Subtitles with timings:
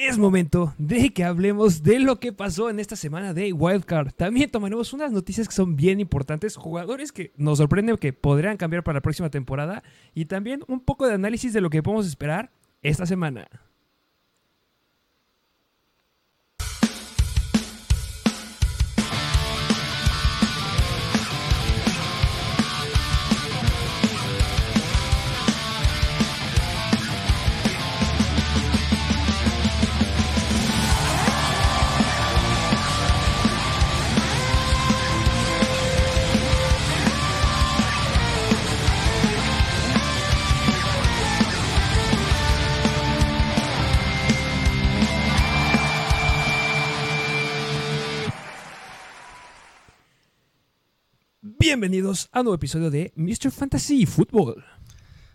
[0.00, 4.12] es momento de que hablemos de lo que pasó en esta semana de Wildcard.
[4.12, 8.82] También tomaremos unas noticias que son bien importantes, jugadores que nos sorprenden que podrían cambiar
[8.82, 9.82] para la próxima temporada
[10.14, 12.50] y también un poco de análisis de lo que podemos esperar
[12.82, 13.46] esta semana.
[51.70, 53.52] Bienvenidos a un nuevo episodio de Mr.
[53.52, 54.64] Fantasy Football.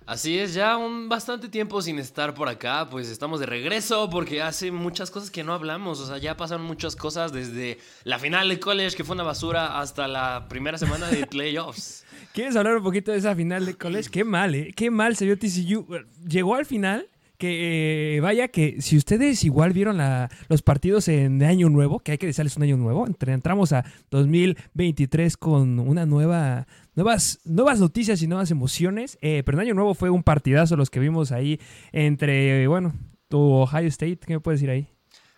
[0.06, 4.42] Así es, ya un bastante tiempo sin estar por acá, pues estamos de regreso porque
[4.42, 8.50] hace muchas cosas que no hablamos, o sea, ya pasaron muchas cosas desde la final
[8.50, 12.04] de college que fue una basura hasta la primera semana de playoffs.
[12.34, 14.10] ¿Quieres hablar un poquito de esa final de college?
[14.10, 14.74] Qué mal, ¿eh?
[14.76, 15.88] Qué mal se vio TCU.
[16.28, 20.00] Llegó al final que eh, vaya que si ustedes igual vieron
[20.48, 25.38] los partidos en Año Nuevo, que hay que decirles un año nuevo, entramos a 2023
[25.38, 30.10] con una nueva, nuevas, nuevas noticias y nuevas emociones, eh, pero en Año Nuevo fue
[30.10, 31.60] un partidazo los que vimos ahí
[31.92, 32.94] entre, bueno,
[33.28, 34.95] tu Ohio State, ¿qué me puedes decir ahí?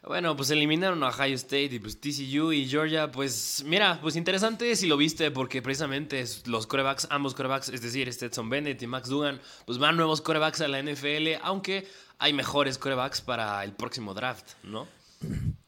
[0.08, 4.74] Bueno, pues eliminaron a Ohio State y pues TCU y Georgia, pues mira, pues interesante
[4.78, 9.10] si lo viste porque precisamente los corebacks, ambos corebacks, es decir, Stetson Bennett y Max
[9.10, 11.86] Dugan, pues van nuevos corebacks a la NFL, aunque
[12.20, 14.88] hay mejores corebacks para el próximo draft, ¿no?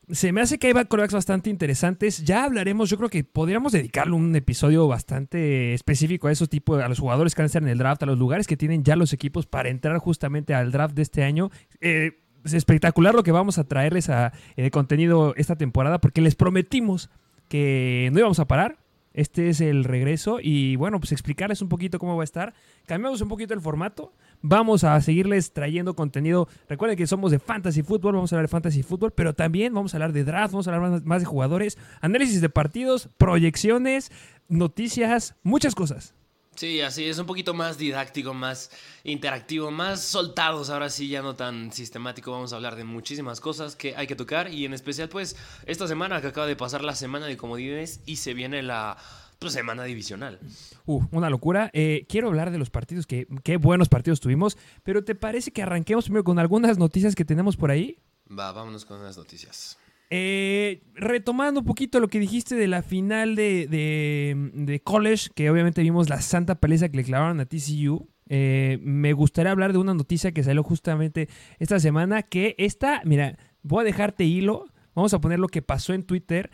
[0.10, 2.24] Se me hace que hay corebacks bastante interesantes.
[2.24, 6.88] Ya hablaremos, yo creo que podríamos dedicarle un episodio bastante específico a esos tipos, a
[6.88, 8.96] los jugadores que van a estar en el draft, a los lugares que tienen ya
[8.96, 11.52] los equipos para entrar justamente al draft de este año.
[11.82, 16.36] Eh, es espectacular lo que vamos a traerles a, eh, contenido esta temporada porque les
[16.36, 17.10] prometimos
[17.48, 18.78] que no íbamos a parar.
[19.12, 22.54] Este es el regreso y bueno, pues explicarles un poquito cómo va a estar.
[22.86, 24.14] Cambiamos un poquito el formato.
[24.42, 26.48] Vamos a seguirles trayendo contenido.
[26.70, 29.94] Recuerden que somos de Fantasy Football, vamos a hablar de Fantasy Football, pero también vamos
[29.94, 34.12] a hablar de draft, vamos a hablar más de jugadores, análisis de partidos, proyecciones,
[34.48, 36.14] noticias, muchas cosas.
[36.60, 38.70] Sí, así es un poquito más didáctico, más
[39.06, 40.70] interactivo, más soltados.
[40.70, 42.34] Ahora sí, ya no tan sistemático.
[42.34, 44.54] Vamos a hablar de muchísimas cosas que hay que tocar.
[44.54, 48.18] Y en especial, pues, esta semana que acaba de pasar la semana de comodines y
[48.18, 48.98] se viene la
[49.40, 50.38] pues, semana divisional.
[50.86, 51.70] Uh, una locura.
[51.72, 54.58] Eh, quiero hablar de los partidos, que qué buenos partidos tuvimos.
[54.84, 58.00] Pero ¿te parece que arranquemos primero con algunas noticias que tenemos por ahí?
[58.30, 59.78] Va, vámonos con las noticias.
[60.12, 65.82] Eh, retomando un poquito lo que dijiste de la final de, de, college, que obviamente
[65.82, 68.10] vimos la santa paliza que le clavaron a TCU.
[68.28, 73.38] Eh, me gustaría hablar de una noticia que salió justamente esta semana, que esta, mira,
[73.62, 74.66] voy a dejarte hilo,
[74.96, 76.50] vamos a poner lo que pasó en Twitter.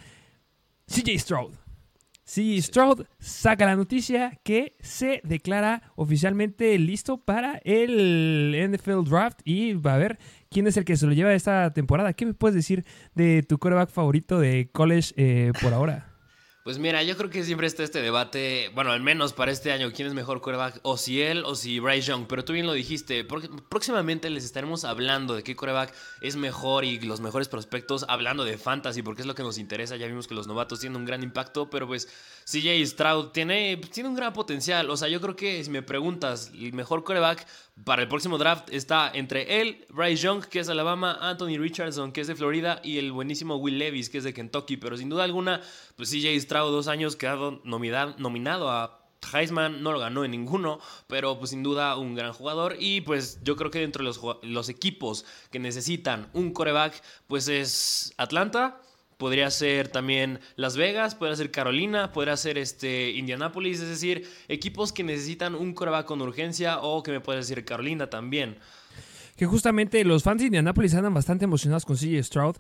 [0.88, 1.65] CJ Stroud.
[2.26, 9.74] CJ Stroud saca la noticia que se declara oficialmente listo para el NFL Draft y
[9.74, 10.18] va a ver
[10.50, 12.14] quién es el que se lo lleva esta temporada.
[12.14, 16.15] ¿Qué me puedes decir de tu coreback favorito de college eh, por ahora?
[16.66, 19.92] Pues mira, yo creo que siempre está este debate, bueno, al menos para este año,
[19.94, 22.74] quién es mejor coreback, o si él o si Bryce Young, pero tú bien lo
[22.74, 28.04] dijiste, porque próximamente les estaremos hablando de qué coreback es mejor y los mejores prospectos,
[28.10, 30.98] hablando de fantasy, porque es lo que nos interesa, ya vimos que los novatos tienen
[30.98, 32.10] un gran impacto, pero pues
[32.46, 36.52] CJ Stroud tiene, tiene un gran potencial, o sea, yo creo que si me preguntas,
[36.54, 37.48] el mejor coreback
[37.84, 42.22] para el próximo draft está entre él, Bryce Young, que es Alabama, Anthony Richardson, que
[42.22, 45.24] es de Florida, y el buenísimo Will Levis, que es de Kentucky, pero sin duda
[45.24, 45.62] alguna,
[45.96, 51.38] pues CJ Stroud dos años, quedado nominado a Heisman, no lo ganó en ninguno, pero
[51.40, 52.76] pues sin duda un gran jugador.
[52.80, 57.48] Y pues yo creo que dentro de los, los equipos que necesitan un coreback, pues
[57.48, 58.80] es Atlanta.
[59.18, 64.92] Podría ser también Las Vegas, podría ser Carolina, podría ser este Indianapolis, es decir, equipos
[64.92, 68.58] que necesitan un coreback con urgencia o que me puede decir Carolina también.
[69.38, 72.56] Que justamente los fans de Indianapolis andan bastante emocionados con CJ Stroud.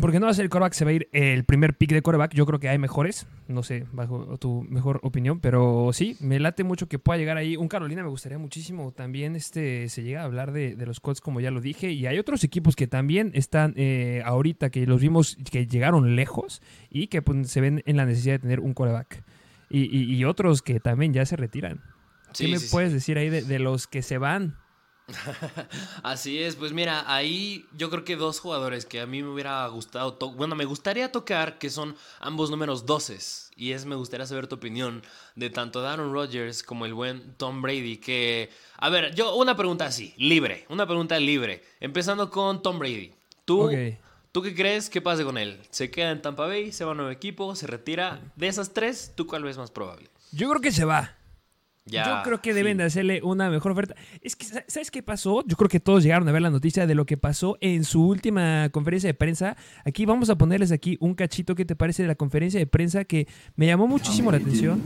[0.00, 2.02] Porque no va a ser el coreback, se va a ir el primer pick de
[2.02, 2.34] coreback.
[2.34, 6.64] Yo creo que hay mejores, no sé, bajo tu mejor opinión, pero sí, me late
[6.64, 7.56] mucho que pueda llegar ahí.
[7.56, 8.92] Un Carolina me gustaría muchísimo.
[8.92, 12.18] También este, se llega a hablar de, los Colts, como ya lo dije, y hay
[12.18, 17.22] otros equipos que también están eh, ahorita, que los vimos que llegaron lejos y que
[17.22, 19.22] pues, se ven en la necesidad de tener un coreback.
[19.70, 21.82] Y, otros que también ya se retiran.
[22.36, 24.56] ¿Qué me puedes decir ahí de los que se van?
[26.02, 29.66] Así es, pues mira, ahí yo creo que dos jugadores que a mí me hubiera
[29.68, 33.18] gustado, bueno, me gustaría tocar, que son ambos números 12.
[33.56, 35.02] Y es, me gustaría saber tu opinión
[35.34, 39.86] de tanto Aaron Rodgers como el buen Tom Brady, que, a ver, yo una pregunta
[39.86, 43.12] así, libre, una pregunta libre, empezando con Tom Brady.
[43.44, 43.70] ¿Tú.
[44.30, 45.58] ¿Tú qué crees que pase con él?
[45.70, 46.70] ¿Se queda en Tampa Bay?
[46.70, 47.56] ¿Se va a un nuevo equipo?
[47.56, 48.20] ¿Se retira?
[48.36, 50.10] De esas tres, ¿tú cuál ves más probable?
[50.32, 51.17] Yo creo que se va.
[51.90, 53.94] Ya, Yo creo que deben de hacerle una mejor oferta.
[54.20, 55.42] Es que, sa- ¿sabes qué pasó?
[55.46, 58.06] Yo creo que todos llegaron a ver la noticia de lo que pasó en su
[58.06, 59.56] última conferencia de prensa.
[59.84, 63.04] Aquí vamos a ponerles aquí un cachito que te parece de la conferencia de prensa
[63.04, 63.26] que
[63.56, 64.82] me llamó muchísimo la atención.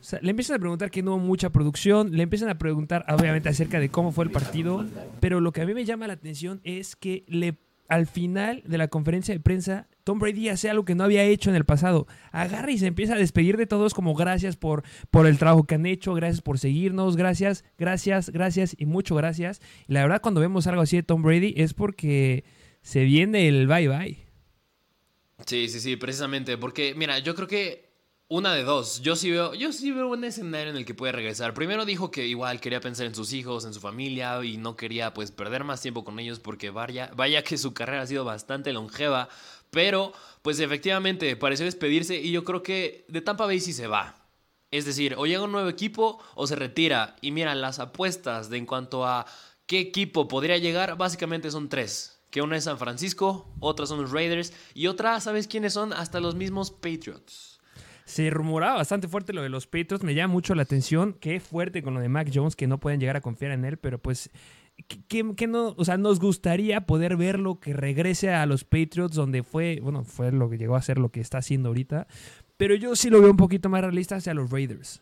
[0.00, 3.04] O sea, le empiezan a preguntar que no hubo mucha producción, le empiezan a preguntar
[3.08, 4.84] obviamente acerca de cómo fue el partido,
[5.20, 7.54] pero lo que a mí me llama la atención es que le
[7.88, 11.50] al final de la conferencia de prensa Tom Brady hace algo que no había hecho
[11.50, 12.06] en el pasado.
[12.30, 15.74] Agarra y se empieza a despedir de todos como gracias por, por el trabajo que
[15.74, 19.60] han hecho, gracias por seguirnos, gracias, gracias, gracias y mucho gracias.
[19.88, 22.44] Y la verdad cuando vemos algo así de Tom Brady es porque
[22.82, 24.26] se viene el bye bye.
[25.44, 26.56] Sí, sí, sí, precisamente.
[26.56, 27.85] Porque, mira, yo creo que
[28.28, 29.00] una de dos.
[29.02, 31.54] Yo sí veo, yo sí veo un escenario en el que puede regresar.
[31.54, 35.14] Primero dijo que igual quería pensar en sus hijos, en su familia y no quería
[35.14, 38.72] pues perder más tiempo con ellos porque vaya, vaya que su carrera ha sido bastante
[38.72, 39.28] longeva.
[39.70, 40.12] Pero,
[40.42, 44.16] pues efectivamente, pareció despedirse y yo creo que de Tampa Bay sí se va.
[44.70, 47.16] Es decir, o llega un nuevo equipo o se retira.
[47.20, 49.26] Y mira, las apuestas de en cuanto a
[49.66, 52.20] qué equipo podría llegar, básicamente son tres.
[52.30, 55.92] Que una es San Francisco, otra son los Raiders y otra, ¿sabes quiénes son?
[55.92, 57.55] Hasta los mismos Patriots.
[58.06, 60.02] Se rumoraba bastante fuerte lo de los Patriots.
[60.04, 61.12] Me llama mucho la atención.
[61.20, 63.76] Qué fuerte con lo de Mac Jones, que no pueden llegar a confiar en él,
[63.76, 64.30] pero pues.
[65.08, 69.42] Que, que- no, o sea, nos gustaría poder verlo que regrese a los Patriots, donde
[69.42, 72.06] fue, bueno, fue lo que llegó a ser lo que está haciendo ahorita.
[72.56, 75.00] Pero yo sí lo veo un poquito más realista hacia los Raiders.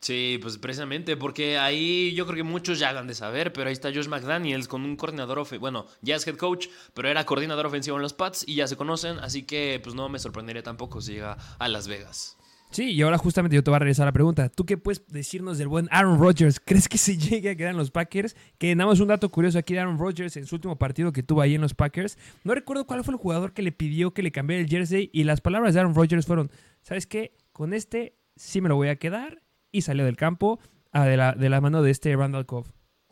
[0.00, 3.74] Sí, pues precisamente, porque ahí yo creo que muchos ya han de saber, pero ahí
[3.74, 7.66] está Josh McDaniels con un coordinador ofensivo, bueno, ya es head coach, pero era coordinador
[7.66, 11.02] ofensivo en los Pats y ya se conocen, así que pues no me sorprendería tampoco
[11.02, 12.38] si llega a Las Vegas.
[12.70, 14.48] Sí, y ahora justamente yo te voy a regresar a la pregunta.
[14.48, 16.60] ¿Tú qué puedes decirnos del buen Aaron Rodgers?
[16.64, 18.36] ¿Crees que se llegue a quedar en los Packers?
[18.58, 21.40] Que nada un dato curioso aquí de Aaron Rodgers en su último partido que tuvo
[21.40, 22.16] ahí en los Packers.
[22.44, 25.24] No recuerdo cuál fue el jugador que le pidió que le cambiara el jersey y
[25.24, 27.36] las palabras de Aaron Rodgers fueron, ¿sabes qué?
[27.52, 30.58] Con este sí me lo voy a quedar y salió del campo
[30.92, 32.66] ah, de, la, de la mano de este Randall Cobb.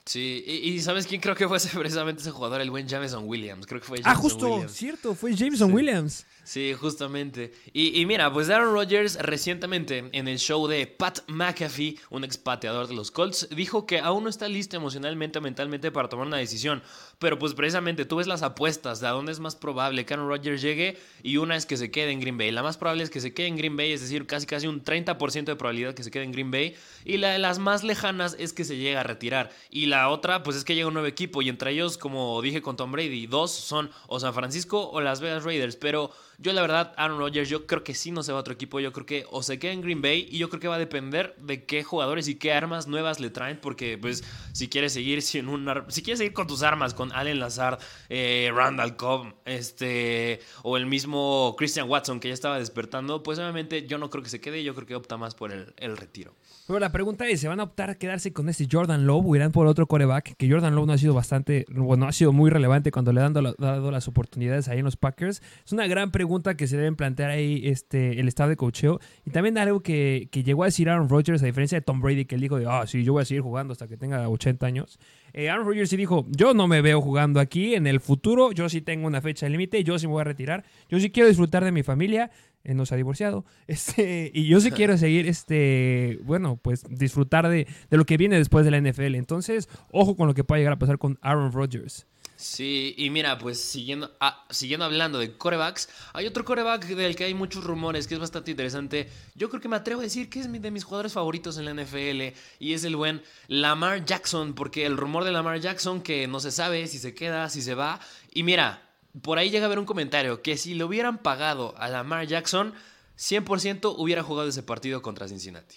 [0.06, 2.60] Sí, y, y ¿sabes quién creo que fue ese- precisamente ese jugador?
[2.60, 4.72] El buen Jameson Williams, creo que fue Ah, Jameson justo, Williams.
[4.72, 5.74] cierto, fue Jameson Sí.
[5.74, 6.26] Williams.
[6.48, 7.52] Sí, justamente.
[7.74, 12.88] Y, y mira, pues Aaron Rodgers recientemente en el show de Pat McAfee, un expateador
[12.88, 16.38] de los Colts, dijo que aún no está listo emocionalmente o mentalmente para tomar una
[16.38, 16.82] decisión.
[17.18, 20.26] Pero pues precisamente tú ves las apuestas de a dónde es más probable que Aaron
[20.26, 22.50] Rodgers llegue y una es que se quede en Green Bay.
[22.50, 24.82] La más probable es que se quede en Green Bay, es decir, casi casi un
[24.82, 26.74] 30% de probabilidad que se quede en Green Bay.
[27.04, 29.50] Y la de las más lejanas es que se llegue a retirar.
[29.68, 32.62] Y la otra pues es que llega un nuevo equipo y entre ellos, como dije
[32.62, 35.76] con Tom Brady, dos son o San Francisco o Las Vegas Raiders.
[35.76, 36.10] Pero
[36.40, 38.78] yo la verdad, Aaron Rodgers, yo creo que sí no se va a otro equipo.
[38.78, 40.78] Yo creo que o se queda en Green Bay y yo creo que va a
[40.78, 43.58] depender de qué jugadores y qué armas nuevas le traen.
[43.60, 47.40] Porque pues si quieres seguir sin un si quieres seguir con tus armas, con Allen
[47.40, 53.40] Lazard, eh, Randall Cobb, este o el mismo Christian Watson que ya estaba despertando, pues
[53.40, 54.62] obviamente yo no creo que se quede.
[54.62, 56.34] Yo creo que opta más por el retiro.
[56.68, 59.34] Pero la pregunta es, ¿se van a optar a quedarse con este Jordan Love o
[59.34, 60.36] irán por otro coreback?
[60.36, 63.32] Que Jordan Love no ha sido bastante, bueno, ha sido muy relevante cuando le han
[63.32, 65.40] dado, las oportunidades ahí en los Packers.
[65.64, 69.00] Es una gran pregunta que se deben plantear ahí este, el estado de cocheo.
[69.24, 72.26] Y también algo que, que llegó a decir Aaron Rodgers, a diferencia de Tom Brady,
[72.26, 74.98] que él dijo ah, sí, yo voy a seguir jugando hasta que tenga 80 años.
[75.32, 78.68] Eh, Aaron Rodgers sí dijo, yo no me veo jugando aquí en el futuro, yo
[78.68, 81.64] sí tengo una fecha límite, yo sí me voy a retirar, yo sí quiero disfrutar
[81.64, 82.30] de mi familia,
[82.68, 87.48] eh, no se ha divorciado, este, y yo sí quiero seguir, este, bueno, pues disfrutar
[87.48, 89.14] de, de lo que viene después de la NFL.
[89.14, 92.06] Entonces, ojo con lo que pueda llegar a pasar con Aaron Rodgers.
[92.38, 97.24] Sí, y mira, pues siguiendo, ah, siguiendo hablando de corebacks, hay otro coreback del que
[97.24, 99.08] hay muchos rumores que es bastante interesante.
[99.34, 101.74] Yo creo que me atrevo a decir que es de mis jugadores favoritos en la
[101.74, 106.38] NFL y es el buen Lamar Jackson, porque el rumor de Lamar Jackson que no
[106.38, 107.98] se sabe si se queda, si se va.
[108.32, 108.87] Y mira,
[109.22, 112.74] por ahí llega a haber un comentario que si le hubieran pagado a Lamar Jackson,
[113.16, 115.76] 100% hubiera jugado ese partido contra Cincinnati.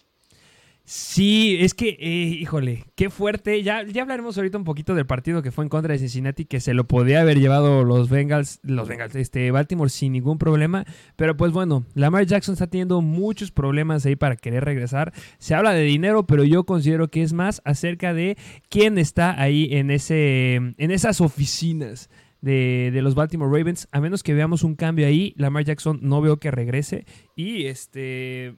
[0.84, 3.62] Sí, es que, eh, híjole, qué fuerte.
[3.64, 6.60] Ya, ya hablaremos ahorita un poquito del partido que fue en contra de Cincinnati, que
[6.60, 10.84] se lo podía haber llevado los Bengals, los Bengals, este, Baltimore sin ningún problema.
[11.16, 15.14] Pero pues bueno, Lamar Jackson está teniendo muchos problemas ahí para querer regresar.
[15.38, 19.70] Se habla de dinero, pero yo considero que es más acerca de quién está ahí
[19.72, 22.10] en, ese, en esas oficinas.
[22.42, 26.22] De, de los Baltimore Ravens, a menos que veamos un cambio ahí, Lamar Jackson no
[26.22, 27.06] veo que regrese.
[27.36, 28.56] Y este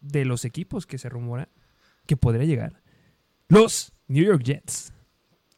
[0.00, 1.48] de los equipos que se rumora
[2.06, 2.82] que podría llegar.
[3.48, 4.92] Los New York Jets.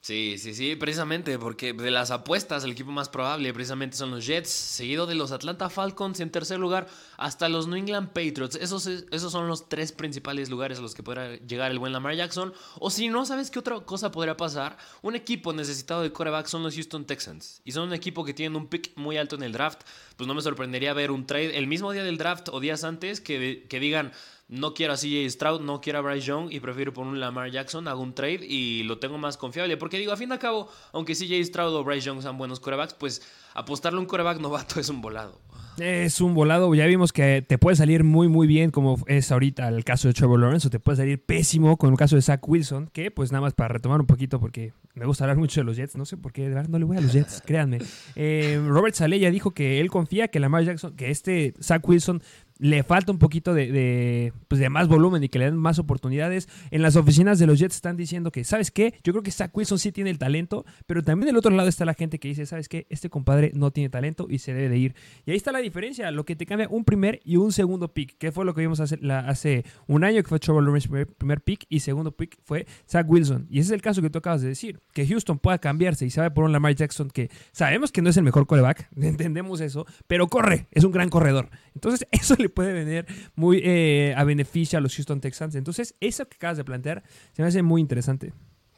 [0.04, 4.26] Sí, sí, sí, precisamente, porque de las apuestas el equipo más probable precisamente son los
[4.26, 8.56] Jets, seguido de los Atlanta Falcons en tercer lugar, hasta los New England Patriots.
[8.56, 12.16] Esos, esos son los tres principales lugares a los que podrá llegar el buen Lamar
[12.16, 12.52] Jackson.
[12.80, 14.76] O si no, ¿sabes qué otra cosa podría pasar?
[15.02, 17.60] Un equipo necesitado de coreback son los Houston Texans.
[17.64, 19.82] Y son un equipo que tiene un pick muy alto en el draft.
[20.22, 23.20] Pues no me sorprendería ver un trade el mismo día del draft o días antes
[23.20, 24.12] que, que digan
[24.46, 27.50] no quiero a CJ Stroud, no quiero a Bryce Young y prefiero poner un Lamar
[27.50, 29.76] Jackson, hago un trade y lo tengo más confiable.
[29.76, 32.94] Porque digo, a fin de cabo, aunque CJ Stroud o Bryce Young sean buenos corebacks,
[32.94, 33.20] pues
[33.54, 35.40] apostarle un coreback novato es un volado.
[35.78, 39.68] Es un volado, ya vimos que te puede salir muy muy bien como es ahorita
[39.68, 42.46] el caso de Trevor Lawrence o te puede salir pésimo con el caso de Zach
[42.46, 45.64] Wilson, que pues nada más para retomar un poquito porque me gusta hablar mucho de
[45.64, 47.78] los Jets, no sé por qué, de verdad no le voy a los Jets, créanme.
[48.16, 52.22] Eh, Robert Saleh ya dijo que él confía que Lamar Jackson, que este Zach Wilson
[52.58, 56.48] le falta un poquito de, pues de, más volumen y que le den más oportunidades.
[56.70, 58.94] En las oficinas de los Jets están diciendo que, ¿sabes qué?
[59.02, 61.84] Yo creo que Zach Wilson sí tiene el talento, pero también del otro lado está
[61.84, 62.86] la gente que dice, ¿sabes qué?
[62.90, 64.94] Este compadre no tiene talento y se debe de ir.
[65.26, 68.16] Y ahí está la diferencia, lo que te cambia un primer y un segundo pick,
[68.18, 71.66] que fue lo que vimos hace, un año, que fue Trevor Lawrence primer, primer, pick
[71.68, 73.46] y segundo pick fue Zach Wilson.
[73.50, 76.10] Y ese es el caso que tú acabas de decir, que Houston pueda cambiarse y
[76.10, 79.86] sabe por un Lamar Jackson que sabemos que no es el mejor coreback, entendemos eso,
[80.06, 81.50] pero corre, es un gran corredor.
[81.74, 85.54] Entonces eso le puede venir muy eh, a beneficio a los Houston Texans.
[85.54, 88.32] Entonces, eso que acabas de plantear se me hace muy interesante.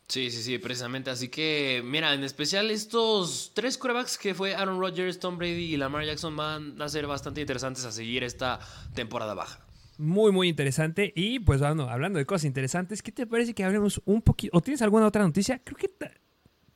[0.09, 1.11] Sí, sí, sí, precisamente.
[1.11, 5.77] Así que, mira, en especial estos tres quarterbacks que fue Aaron Rodgers, Tom Brady y
[5.77, 8.61] Lamar Jackson van a ser bastante interesantes a seguir esta
[8.95, 9.61] temporada baja.
[9.97, 11.13] Muy, muy interesante.
[11.17, 14.57] Y pues bueno, hablando de cosas interesantes, ¿qué te parece que hablemos un poquito?
[14.57, 15.61] ¿O tienes alguna otra noticia?
[15.65, 15.91] Creo que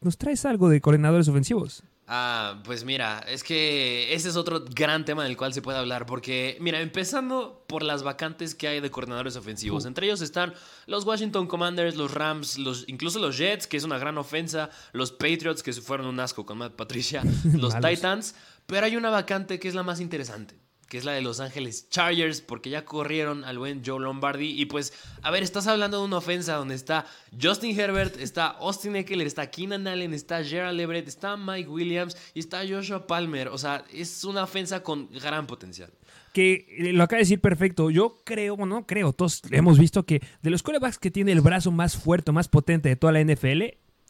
[0.00, 1.82] nos traes algo de coordinadores ofensivos.
[2.10, 6.06] Ah, pues mira, es que ese es otro gran tema del cual se puede hablar,
[6.06, 10.54] porque mira, empezando por las vacantes que hay de coordinadores ofensivos, entre ellos están
[10.86, 15.12] los Washington Commanders, los Rams, los, incluso los Jets, que es una gran ofensa, los
[15.12, 17.22] Patriots, que se fueron un asco con Matt Patricia,
[17.52, 18.34] los Titans,
[18.64, 21.88] pero hay una vacante que es la más interesante que es la de Los Ángeles
[21.90, 24.60] Chargers, porque ya corrieron al buen Joe Lombardi.
[24.60, 24.92] Y pues,
[25.22, 27.04] a ver, estás hablando de una ofensa donde está
[27.40, 32.40] Justin Herbert, está Austin Eckler, está Keenan Allen, está Gerald Everett, está Mike Williams y
[32.40, 33.48] está Joshua Palmer.
[33.48, 35.92] O sea, es una ofensa con gran potencial.
[36.32, 37.90] Que eh, lo acaba de decir perfecto.
[37.90, 41.70] Yo creo, bueno, creo, todos hemos visto que de los quarterbacks que tiene el brazo
[41.70, 43.62] más fuerte, más potente de toda la NFL,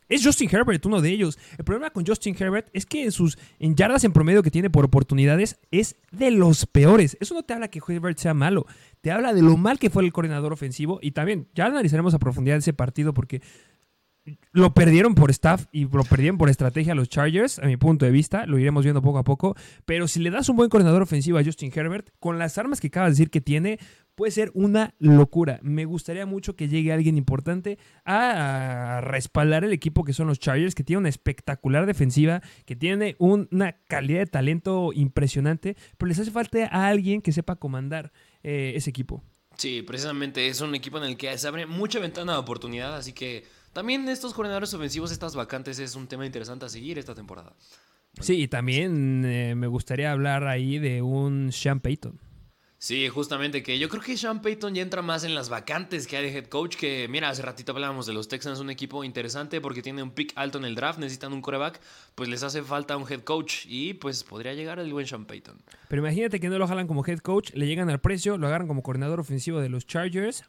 [0.09, 1.38] es Justin Herbert, uno de ellos.
[1.57, 4.71] El problema con Justin Herbert es que en sus en yardas en promedio que tiene
[4.71, 7.17] por oportunidades es de los peores.
[7.21, 8.67] Eso no te habla que Herbert sea malo,
[9.00, 12.19] te habla de lo mal que fue el coordinador ofensivo y también ya analizaremos a
[12.19, 13.43] profundidad ese partido porque
[14.52, 18.11] lo perdieron por staff y lo perdieron por estrategia los Chargers, a mi punto de
[18.11, 19.54] vista, lo iremos viendo poco a poco,
[19.85, 22.88] pero si le das un buen coordinador ofensivo a Justin Herbert, con las armas que
[22.88, 23.78] acabas de decir que tiene,
[24.14, 25.61] puede ser una locura.
[25.62, 30.75] Me gustaría mucho que llegue alguien importante a respaldar el equipo que son los Chargers,
[30.75, 36.32] que tiene una espectacular defensiva, que tiene una calidad de talento impresionante, pero les hace
[36.32, 39.23] falta a alguien que sepa comandar eh, ese equipo.
[39.56, 43.12] Sí, precisamente es un equipo en el que se abre mucha ventana de oportunidad, así
[43.12, 47.55] que también estos coordinadores ofensivos, estas vacantes, es un tema interesante a seguir esta temporada.
[48.21, 52.19] Sí, y también eh, me gustaría hablar ahí de un Sean Payton.
[52.81, 56.17] Sí, justamente que yo creo que Sean Payton ya entra más en las vacantes que
[56.17, 56.77] hay de head coach.
[56.77, 60.33] Que mira, hace ratito hablábamos de los Texans, un equipo interesante porque tiene un pick
[60.37, 61.81] alto en el draft, necesitan un coreback,
[62.15, 65.61] pues les hace falta un head coach y pues podría llegar el buen Sean Payton.
[65.89, 68.69] Pero imagínate que no lo jalan como head coach, le llegan al precio, lo agarran
[68.69, 70.45] como coordinador ofensivo de los Chargers.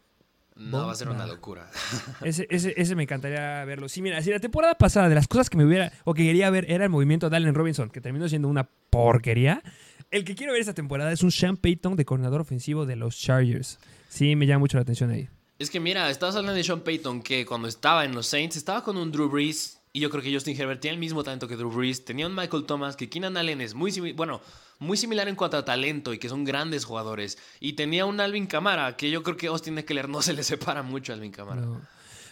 [0.59, 1.71] No, va a ser una locura.
[2.21, 3.87] Ese, ese, ese, me encantaría verlo.
[3.87, 6.49] Sí, mira, si la temporada pasada de las cosas que me hubiera o que quería
[6.49, 9.63] ver era el movimiento de Allen Robinson, que terminó siendo una porquería
[10.11, 13.17] el que quiero ver esta temporada es un Sean Payton de coordinador ofensivo de los
[13.17, 13.77] Chargers.
[14.07, 15.29] Sí, me llama mucho la atención ahí.
[15.59, 18.83] Es que mira, estabas hablando de Sean Payton que cuando estaba en los Saints estaba
[18.83, 21.55] con un Drew Brees y yo creo que Justin Herbert tiene el mismo talento que
[21.55, 22.05] Drew Brees.
[22.05, 24.41] Tenía un Michael Thomas que Keenan Allen es muy bueno,
[24.79, 27.37] muy similar en cuanto a talento y que son grandes jugadores.
[27.59, 30.81] Y tenía un Alvin Kamara que yo creo que Austin Eckler no se le separa
[30.81, 31.63] mucho a Alvin Kamara.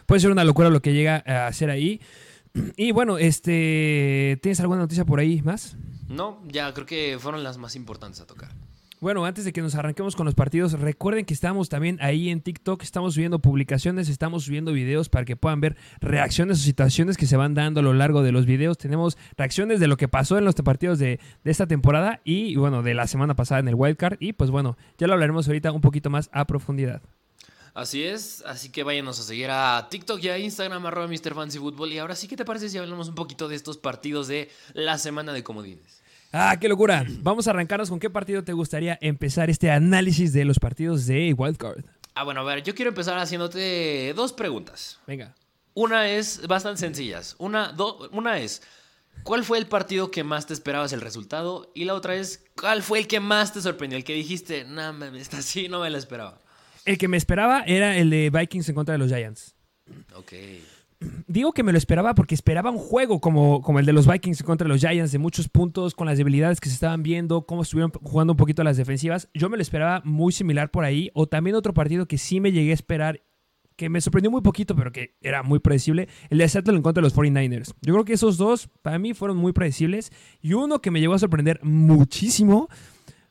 [0.05, 2.01] Puede ser una locura lo que llega a hacer ahí.
[2.75, 5.75] Y bueno, este, ¿tienes alguna noticia por ahí más?
[6.07, 8.51] No, ya creo que fueron las más importantes a tocar.
[8.99, 12.41] Bueno, antes de que nos arranquemos con los partidos, recuerden que estamos también ahí en
[12.41, 17.27] TikTok, estamos subiendo publicaciones, estamos subiendo videos para que puedan ver reacciones o situaciones que
[17.27, 18.79] se van dando a lo largo de los videos.
[18.79, 22.95] Tenemos reacciones de lo que pasó en los partidos de, esta temporada y bueno, de
[22.95, 24.17] la semana pasada en el Wildcard.
[24.19, 27.03] Y pues bueno, ya lo hablaremos ahorita un poquito más a profundidad.
[27.75, 31.93] Así es, así que váyanos a seguir a TikTok y a Instagram, arroba MrFancyFootball.
[31.93, 34.97] Y ahora sí, ¿qué te parece si hablamos un poquito de estos partidos de la
[34.97, 35.96] semana de comodines?
[36.31, 37.05] Ah, qué locura.
[37.21, 41.33] Vamos a arrancarnos con qué partido te gustaría empezar este análisis de los partidos de
[41.33, 41.83] Wildcard.
[42.15, 44.99] Ah, bueno, a ver, yo quiero empezar haciéndote dos preguntas.
[45.07, 45.33] Venga.
[45.73, 47.35] Una es bastante sencillas.
[47.37, 48.63] Una, do- una es,
[49.23, 51.71] ¿cuál fue el partido que más te esperabas el resultado?
[51.75, 53.97] Y la otra es, ¿cuál fue el que más te sorprendió?
[53.97, 56.39] El que dijiste, no mames, esta sí no me la esperaba.
[56.85, 59.53] El que me esperaba era el de Vikings en contra de los Giants.
[60.15, 60.33] Ok.
[61.27, 64.41] Digo que me lo esperaba porque esperaba un juego como, como el de los Vikings
[64.41, 67.91] contra los Giants, de muchos puntos, con las debilidades que se estaban viendo, cómo estuvieron
[67.91, 69.29] jugando un poquito las defensivas.
[69.33, 71.11] Yo me lo esperaba muy similar por ahí.
[71.13, 73.21] O también otro partido que sí me llegué a esperar,
[73.75, 77.01] que me sorprendió muy poquito, pero que era muy predecible, el de Seattle en contra
[77.01, 77.75] de los 49ers.
[77.81, 80.11] Yo creo que esos dos, para mí, fueron muy predecibles.
[80.41, 82.69] Y uno que me llegó a sorprender muchísimo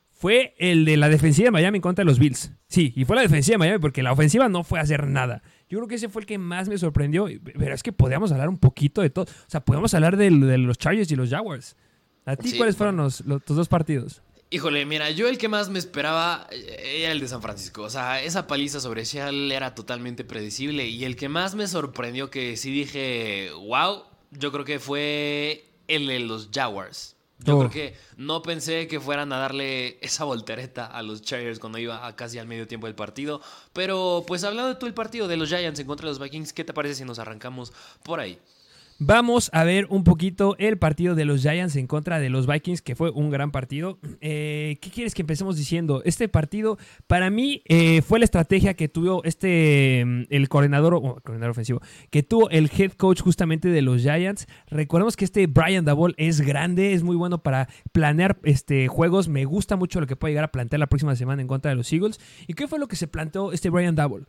[0.09, 2.53] fue el de la defensiva de Miami en contra de los Bills.
[2.67, 5.43] Sí, y fue la defensiva de Miami porque la ofensiva no fue a hacer nada.
[5.69, 7.27] Yo creo que ese fue el que más me sorprendió.
[7.57, 9.25] Pero es que podíamos hablar un poquito de todo.
[9.25, 11.75] O sea, podíamos hablar de, de los Chargers y los Jaguars.
[12.25, 14.21] ¿A ti Sí, cuáles fueron los, los- tus dos partidos?
[14.49, 17.81] Híjole, mira, yo el que más me esperaba eh, era el de San Francisco.
[17.81, 20.87] O sea, esa paliza sobre Seattle era totalmente predecible.
[20.87, 26.07] Y el que más me sorprendió que sí dije, wow, yo creo que fue el
[26.07, 27.16] de los Jaguars.
[27.39, 27.59] Yo Oh.
[27.59, 32.05] creo que no pensé que fueran a darle esa voltereta a los Chargers cuando iba
[32.07, 33.41] a casi al medio tiempo del partido.
[33.73, 36.51] Pero pues hablando de todo el partido de los Giants en contra de los Vikings,
[36.53, 37.71] ¿qué te parece si nos arrancamos
[38.03, 38.39] por ahí?
[38.99, 42.81] Vamos a ver un poquito el partido de los Giants en contra de los Vikings,
[42.81, 43.99] que fue un gran partido.
[44.21, 46.01] Eh, ¿Qué quieres que empecemos diciendo?
[46.03, 51.51] Este partido, para mí, eh, fue la estrategia que tuvo este, mm, el coordinador, coordinador
[51.51, 54.47] ofensivo, que tuvo el head coach justamente de los Giants.
[54.67, 59.27] Recordemos que este Brian Dabol es grande, es muy bueno para planear este, juegos.
[59.27, 61.75] Me gusta mucho lo que puede llegar a plantear la próxima semana en contra de
[61.75, 62.19] los Eagles.
[62.47, 64.27] ¿Y qué fue lo que se planteó este Brian Dabol?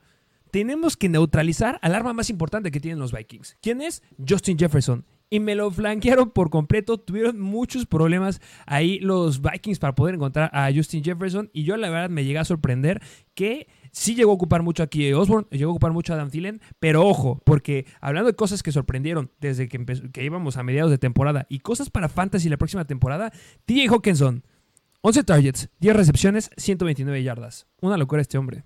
[0.51, 3.57] Tenemos que neutralizar al arma más importante que tienen los Vikings.
[3.61, 4.03] ¿Quién es?
[4.27, 5.05] Justin Jefferson.
[5.31, 6.97] Y me lo flanquearon por completo.
[6.99, 11.51] Tuvieron muchos problemas ahí los Vikings para poder encontrar a Justin Jefferson.
[11.53, 13.03] Y yo la verdad me llegué a sorprender
[13.35, 16.63] que sí llegó a ocupar mucho aquí Osborne, llegó a ocupar mucho a Adam Thielen.
[16.81, 20.91] Pero ojo, porque hablando de cosas que sorprendieron desde que, empezó- que íbamos a mediados
[20.91, 23.31] de temporada y cosas para Fantasy la próxima temporada,
[23.67, 24.45] TJ Hawkinson.
[25.03, 27.67] 11 targets, 10 recepciones, 129 yardas.
[27.81, 28.65] Una locura este hombre.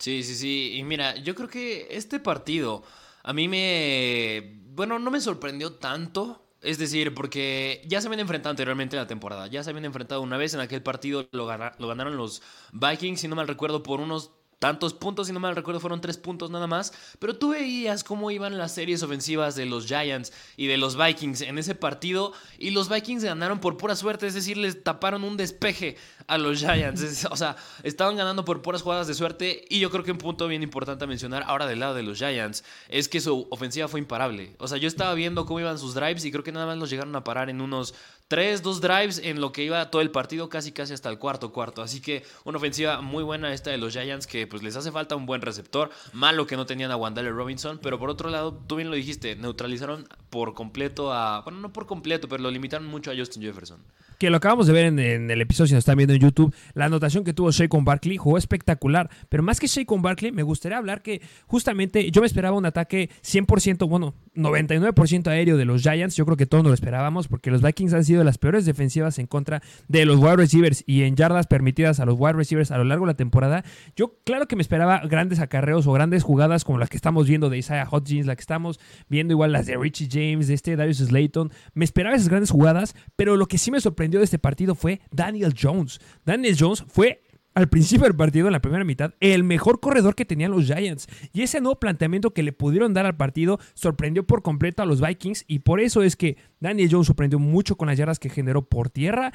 [0.00, 0.72] Sí, sí, sí.
[0.76, 2.82] Y mira, yo creo que este partido
[3.22, 4.60] a mí me...
[4.72, 6.46] Bueno, no me sorprendió tanto.
[6.62, 9.46] Es decir, porque ya se habían enfrentado anteriormente en la temporada.
[9.48, 11.28] Ya se habían enfrentado una vez en aquel partido.
[11.32, 11.46] Lo,
[11.78, 15.26] lo ganaron los Vikings, si no mal recuerdo, por unos tantos puntos.
[15.26, 16.92] Si no mal recuerdo, fueron tres puntos nada más.
[17.18, 21.40] Pero tú veías cómo iban las series ofensivas de los Giants y de los Vikings
[21.40, 22.32] en ese partido.
[22.58, 24.28] Y los Vikings ganaron por pura suerte.
[24.28, 25.96] Es decir, les taparon un despeje
[26.28, 27.26] a los Giants.
[27.30, 29.64] O sea, estaban ganando por puras jugadas de suerte.
[29.68, 32.18] Y yo creo que un punto bien importante a mencionar ahora del lado de los
[32.18, 34.54] Giants es que su ofensiva fue imparable.
[34.58, 36.90] O sea, yo estaba viendo cómo iban sus drives y creo que nada más los
[36.90, 37.94] llegaron a parar en unos
[38.30, 41.50] 3, 2 drives en lo que iba todo el partido, casi casi hasta el cuarto
[41.50, 41.82] cuarto.
[41.82, 45.16] Así que una ofensiva muy buena esta de los Giants que pues les hace falta
[45.16, 45.90] un buen receptor.
[46.12, 49.34] Malo que no tenían a Wandale Robinson, pero por otro lado, tú bien lo dijiste,
[49.34, 51.40] neutralizaron por completo a...
[51.40, 53.80] Bueno, no por completo, pero lo limitaron mucho a Justin Jefferson.
[54.20, 56.84] Que lo acabamos de ver en, el episodio, si nos están viendo en YouTube, la
[56.84, 59.08] anotación que tuvo Shea con Barkley jugó espectacular.
[59.30, 62.66] Pero más que Shea con Barkley, me gustaría hablar que justamente yo me esperaba un
[62.66, 66.16] ataque 100%, bueno, 99% aéreo de los Giants.
[66.16, 69.18] Yo creo que todos nos lo esperábamos porque los Vikings han sido las peores defensivas
[69.18, 72.76] en contra de los wide receivers y en yardas permitidas a los wide receivers a
[72.76, 73.64] lo largo de la temporada.
[73.96, 77.48] Yo, claro que me esperaba grandes acarreos o grandes jugadas como las que estamos viendo
[77.48, 80.98] de Isaiah Hodgins, la que estamos viendo igual las de Richie James, de este Darius
[80.98, 81.50] Slayton.
[81.72, 85.00] Me esperaba esas grandes jugadas, pero lo que sí me sorprendió de este partido fue
[85.10, 86.00] Daniel Jones.
[86.24, 87.22] Daniel Jones fue
[87.54, 91.08] al principio del partido, en la primera mitad, el mejor corredor que tenían los Giants.
[91.32, 95.00] Y ese nuevo planteamiento que le pudieron dar al partido sorprendió por completo a los
[95.00, 95.44] Vikings.
[95.48, 98.88] Y por eso es que Daniel Jones sorprendió mucho con las yardas que generó por
[98.88, 99.32] tierra.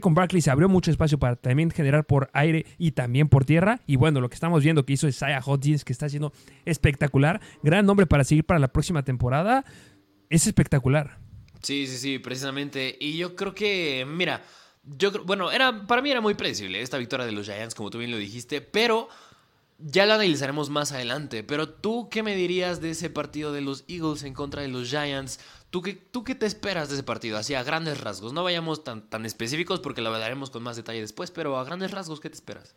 [0.00, 3.80] con Barkley se abrió mucho espacio para también generar por aire y también por tierra.
[3.86, 6.32] Y bueno, lo que estamos viendo que hizo Isaiah Hodgins, que está haciendo
[6.64, 7.40] espectacular.
[7.64, 9.64] Gran nombre para seguir para la próxima temporada.
[10.28, 11.18] Es espectacular.
[11.62, 12.96] Sí, sí, sí, precisamente.
[13.00, 14.42] Y yo creo que, mira,
[14.82, 17.98] yo bueno, era, para mí era muy predecible esta victoria de los Giants, como tú
[17.98, 19.08] bien lo dijiste, pero
[19.78, 21.42] ya la analizaremos más adelante.
[21.42, 24.88] Pero tú, ¿qué me dirías de ese partido de los Eagles en contra de los
[24.88, 25.40] Giants?
[25.70, 27.38] ¿Tú qué, tú qué te esperas de ese partido?
[27.38, 28.32] Así a grandes rasgos.
[28.32, 31.90] No vayamos tan, tan específicos porque lo hablaremos con más detalle después, pero a grandes
[31.90, 32.74] rasgos, ¿qué te esperas?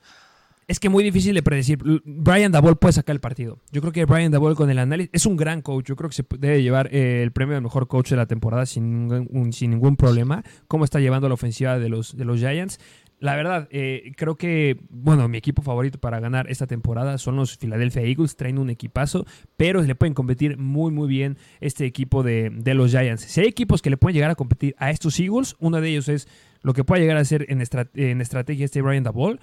[0.67, 1.79] Es que muy difícil de predecir.
[2.05, 3.59] Brian Dabol puede sacar el partido.
[3.71, 5.85] Yo creo que Brian Dabol con el análisis es un gran coach.
[5.85, 8.65] Yo creo que se debe llevar eh, el premio de mejor coach de la temporada
[8.65, 10.43] sin ningún, sin ningún problema.
[10.67, 12.79] Cómo está llevando la ofensiva de los, de los Giants.
[13.19, 17.57] La verdad, eh, creo que, bueno, mi equipo favorito para ganar esta temporada son los
[17.57, 18.35] Philadelphia Eagles.
[18.35, 22.91] Traen un equipazo, pero le pueden competir muy, muy bien este equipo de, de los
[22.91, 23.21] Giants.
[23.21, 26.09] Si hay equipos que le pueden llegar a competir a estos Eagles, uno de ellos
[26.09, 26.27] es
[26.63, 27.63] lo que puede llegar a ser en,
[27.95, 29.39] en estrategia este Brian Dabol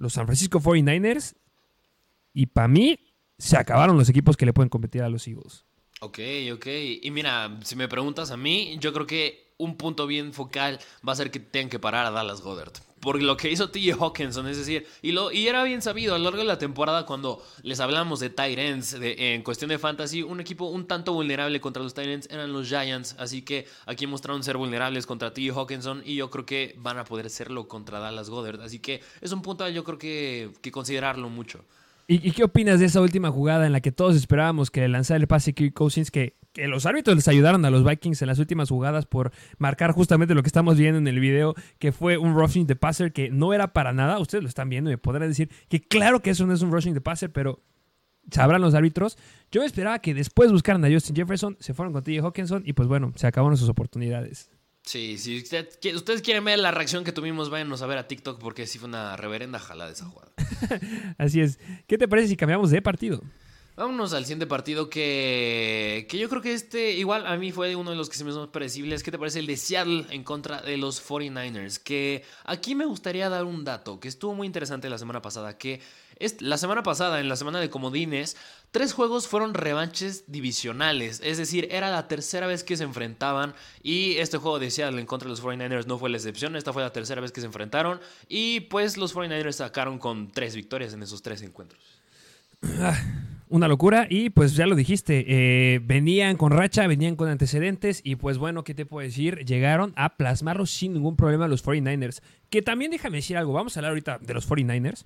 [0.00, 1.36] los San Francisco 49ers.
[2.34, 2.98] Y para mí,
[3.38, 5.64] se acabaron los equipos que le pueden competir a los Eagles.
[6.00, 6.18] Ok,
[6.54, 6.66] ok.
[7.02, 11.12] Y mira, si me preguntas a mí, yo creo que un punto bien focal va
[11.12, 12.72] a ser que tengan que parar a Dallas Goddard.
[13.00, 14.04] Por lo que hizo T.J.
[14.04, 17.06] Hawkinson, es decir, y, lo, y era bien sabido a lo largo de la temporada
[17.06, 21.60] cuando les hablamos de tight ends en cuestión de fantasy, un equipo un tanto vulnerable
[21.60, 25.58] contra los ends eran los Giants, así que aquí mostraron ser vulnerables contra T.J.
[25.58, 29.32] Hawkinson y yo creo que van a poder serlo contra Dallas Goddard, así que es
[29.32, 31.64] un punto yo creo que, que considerarlo mucho.
[32.12, 35.28] ¿Y, qué opinas de esa última jugada en la que todos esperábamos que lanzara el
[35.28, 39.06] pase Kirk Cousins, que, los árbitros les ayudaron a los Vikings en las últimas jugadas
[39.06, 42.74] por marcar justamente lo que estamos viendo en el video, que fue un rushing de
[42.74, 45.80] passer que no era para nada, ustedes lo están viendo y me podrán decir que
[45.80, 47.62] claro que eso no es un rushing de passer, pero
[48.32, 49.16] sabrán los árbitros.
[49.52, 52.88] Yo esperaba que después buscaran a Justin Jefferson, se fueron con TJ Hawkinson y pues
[52.88, 54.50] bueno, se acabaron sus oportunidades.
[54.82, 58.66] Sí, si ustedes quieren ver la reacción que tuvimos, váyanos a ver a TikTok porque
[58.66, 60.32] sí fue una reverenda jalada esa jugada.
[61.18, 61.58] Así es.
[61.86, 63.22] ¿Qué te parece si cambiamos de partido?
[63.76, 67.90] Vámonos al siguiente partido que, que yo creo que este igual a mí fue uno
[67.90, 69.02] de los que se me son predecibles.
[69.02, 71.78] ¿Qué te parece el de Seattle en contra de los 49ers?
[71.78, 75.80] Que aquí me gustaría dar un dato que estuvo muy interesante la semana pasada, que
[76.40, 78.36] la semana pasada, en la semana de comodines,
[78.70, 81.20] tres juegos fueron revanches divisionales.
[81.24, 83.54] Es decir, era la tercera vez que se enfrentaban.
[83.82, 86.56] Y este juego de Seattle en contra de los 49ers no fue la excepción.
[86.56, 88.00] Esta fue la tercera vez que se enfrentaron.
[88.28, 91.82] Y pues los 49ers sacaron con tres victorias en esos tres encuentros.
[92.62, 92.98] Ah,
[93.48, 98.16] una locura y pues ya lo dijiste, eh, venían con racha, venían con antecedentes y
[98.16, 99.44] pues bueno, ¿qué te puedo decir?
[99.44, 102.20] Llegaron a plasmarlo sin ningún problema los 49ers.
[102.50, 105.04] Que también déjame decir algo, vamos a hablar ahorita de los 49ers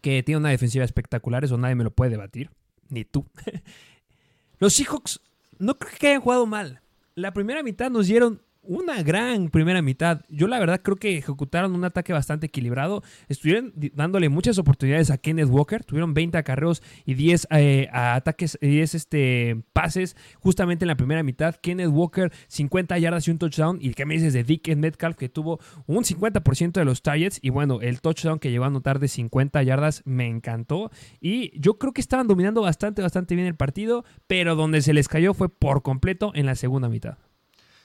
[0.00, 2.50] que tiene una defensiva espectacular, eso nadie me lo puede debatir,
[2.90, 3.24] ni tú.
[4.58, 5.20] Los Seahawks
[5.58, 6.80] no creo que hayan jugado mal.
[7.14, 10.22] La primera mitad nos dieron una gran primera mitad.
[10.28, 13.02] Yo la verdad creo que ejecutaron un ataque bastante equilibrado.
[13.28, 15.84] Estuvieron dándole muchas oportunidades a Kenneth Walker.
[15.84, 21.56] Tuvieron 20 acarreos y 10 eh, ataques, 10 este, pases justamente en la primera mitad.
[21.56, 23.78] Kenneth Walker 50 yardas y un touchdown.
[23.80, 27.38] ¿Y qué me dices de Dick Metcalf que tuvo un 50% de los targets?
[27.42, 30.90] Y bueno, el touchdown que llegó a anotar de 50 yardas me encantó.
[31.20, 34.04] Y yo creo que estaban dominando bastante, bastante bien el partido.
[34.26, 37.29] Pero donde se les cayó fue por completo en la segunda mitad.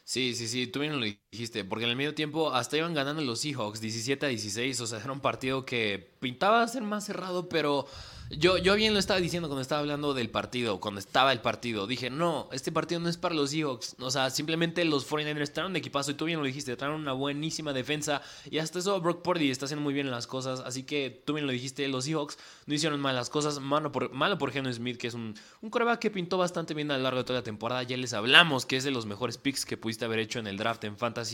[0.06, 1.06] Sí, sí, sí, tú bien lo
[1.36, 4.88] dijiste, porque en el medio tiempo hasta iban ganando los Seahawks 17 a 16, o
[4.88, 7.86] sea, era un partido que pintaba ser más cerrado, pero
[8.32, 11.86] yo, yo bien lo estaba diciendo cuando estaba hablando del partido, cuando estaba el partido.
[11.86, 13.98] Dije, no, este partido no es para los Seahawks.
[14.00, 17.14] O sea, simplemente los 49ers traen un equipazo y tú bien lo dijiste, traen una
[17.14, 18.24] buenísima defensa.
[18.50, 20.62] Y hasta eso Brock Purdy está haciendo muy bien las cosas.
[20.62, 23.60] Así que tú bien lo dijiste, los Seahawks no hicieron malas cosas.
[23.60, 26.90] Malo por, malo por Geno Smith, que es un, un coreback que pintó bastante bien
[26.90, 27.84] a lo largo de toda la temporada.
[27.84, 30.58] Ya les hablamos que es de los mejores picks que pudiste haber hecho en el
[30.58, 31.25] draft en Fantasy.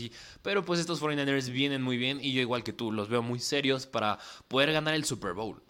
[0.42, 3.38] Pero pues estos 49ers vienen muy bien y yo igual que tú los veo muy
[3.38, 5.62] serios para poder ganar el Super Bowl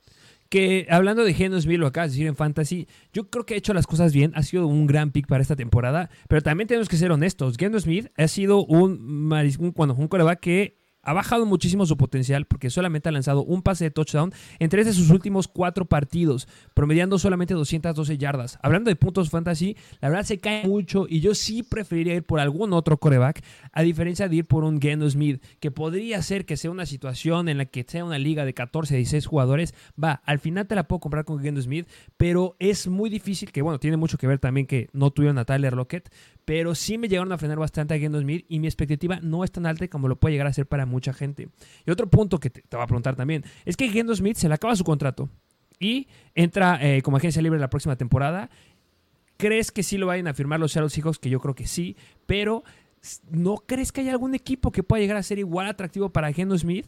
[0.53, 3.57] que hablando de Geno Smith, lo acabas de decir en Fantasy, yo creo que ha
[3.57, 6.91] hecho las cosas bien, ha sido un gran pick para esta temporada, pero también tenemos
[6.91, 7.57] que ser honestos.
[7.57, 12.47] Geno Smith ha sido un, un, bueno, un coreback que ha bajado muchísimo su potencial
[12.47, 16.49] porque solamente ha lanzado un pase de touchdown en tres de sus últimos cuatro partidos,
[16.75, 18.59] promediando solamente 212 yardas.
[18.63, 22.41] Hablando de puntos fantasy, la verdad se cae mucho y yo sí preferiría ir por
[22.41, 26.57] algún otro coreback, a diferencia de ir por un Geno Smith, que podría ser que
[26.57, 29.75] sea una situación en la que sea una liga de 14, 16 jugadores.
[30.03, 33.63] Va, al final te la puedo comprar con Geno Smith, pero es muy difícil, que
[33.63, 36.11] bueno, tiene mucho que ver también que no tuvieron a Tyler Lockett,
[36.45, 39.53] pero sí me llegaron a frenar bastante a Geno Smith y mi expectativa no es
[39.53, 41.49] tan alta como lo puede llegar a ser para mucha gente.
[41.85, 44.55] Y otro punto que te, voy a preguntar también es que Gendo Smith se le
[44.55, 45.29] acaba su contrato
[45.81, 48.51] y entra eh, como agencia libre la próxima temporada.
[49.37, 51.19] ¿Crees que sí lo vayan a firmar los Seattle Seahawks?
[51.19, 52.63] Que yo creo que sí, pero
[53.31, 56.57] ¿no crees que haya algún equipo que pueda llegar a ser igual atractivo para Gendo
[56.57, 56.87] Smith?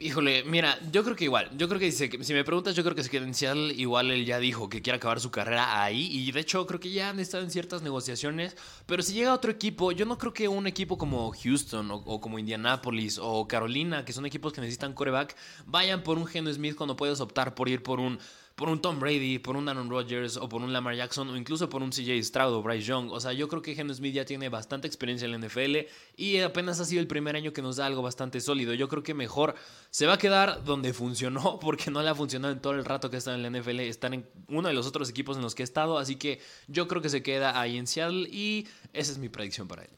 [0.00, 1.48] Híjole, mira, yo creo que igual.
[1.56, 4.68] Yo creo que si, si me preguntas, yo creo que Seattle igual él ya dijo
[4.68, 6.08] que quiere acabar su carrera ahí.
[6.10, 8.56] Y de hecho, creo que ya han estado en ciertas negociaciones.
[8.86, 12.40] Pero si llega otro equipo, yo no creo que un equipo como Houston o, como
[12.40, 16.96] Indianapolis o Carolina, que son equipos que necesitan coreback, vayan por un Geno Smith cuando
[16.96, 18.18] puedes optar por ir por un
[18.54, 21.68] por un Tom Brady, por un Aaron Rodgers o por un Lamar Jackson o incluso
[21.68, 23.10] por un CJ Stroud o Bryce Young.
[23.10, 26.38] O sea, yo creo que Geno Smith ya tiene bastante experiencia en la NFL y
[26.38, 28.72] apenas ha sido el primer año que nos da algo bastante sólido.
[28.74, 29.54] Yo creo que mejor
[29.90, 33.10] se va a quedar donde funcionó porque no le ha funcionado en todo el rato
[33.10, 33.80] que está en la NFL.
[33.80, 36.86] Están en uno de los otros equipos en los que he estado, así que yo
[36.86, 39.90] creo que se queda ahí en Seattle y esa es mi predicción para él.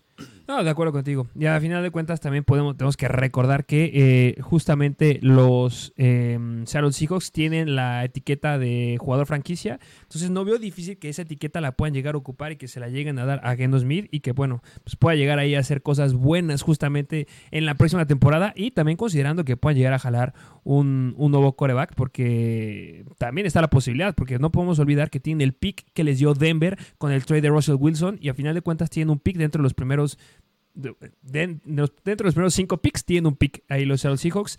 [0.48, 1.26] No, de acuerdo contigo.
[1.34, 6.38] Y a final de cuentas también podemos, tenemos que recordar que eh, justamente los eh,
[6.66, 9.80] Seattle Seahawks tienen la etiqueta de jugador franquicia.
[10.02, 12.78] Entonces no veo difícil que esa etiqueta la puedan llegar a ocupar y que se
[12.78, 15.58] la lleguen a dar a Geno Smith y que bueno, pues pueda llegar ahí a
[15.58, 19.98] hacer cosas buenas justamente en la próxima temporada y también considerando que puedan llegar a
[19.98, 20.32] jalar
[20.62, 25.40] un, un nuevo coreback porque también está la posibilidad, porque no podemos olvidar que tienen
[25.40, 28.54] el pick que les dio Denver con el trade de Russell Wilson y a final
[28.54, 30.18] de cuentas tienen un pick dentro de los primeros
[30.76, 34.58] dentro de los primeros cinco picks tienen un pick ahí los Seattle Seahawks.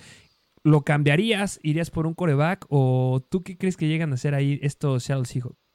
[0.63, 1.59] ¿Lo cambiarías?
[1.63, 2.65] ¿Irías por un coreback?
[2.69, 5.66] ¿O tú qué crees que llegan a hacer ahí estos Seattle Seahawks?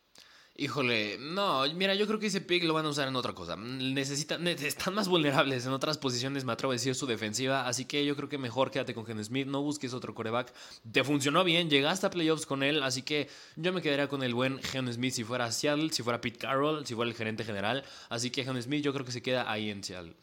[0.62, 3.56] Híjole, no, mira, yo creo que ese pick lo van a usar en otra cosa.
[3.56, 7.66] Necesitan, ne- están más vulnerables en otras posiciones, me atrevo a decir, su defensiva.
[7.66, 10.52] Así que yo creo que mejor quédate con Geno Smith, no busques otro coreback.
[10.92, 14.34] Te funcionó bien, llegaste a playoffs con él, así que yo me quedaría con el
[14.34, 17.82] buen Geno Smith si fuera Seattle, si fuera Pete Carroll, si fuera el gerente general.
[18.08, 20.14] Así que Geno Smith yo creo que se queda ahí en Seattle.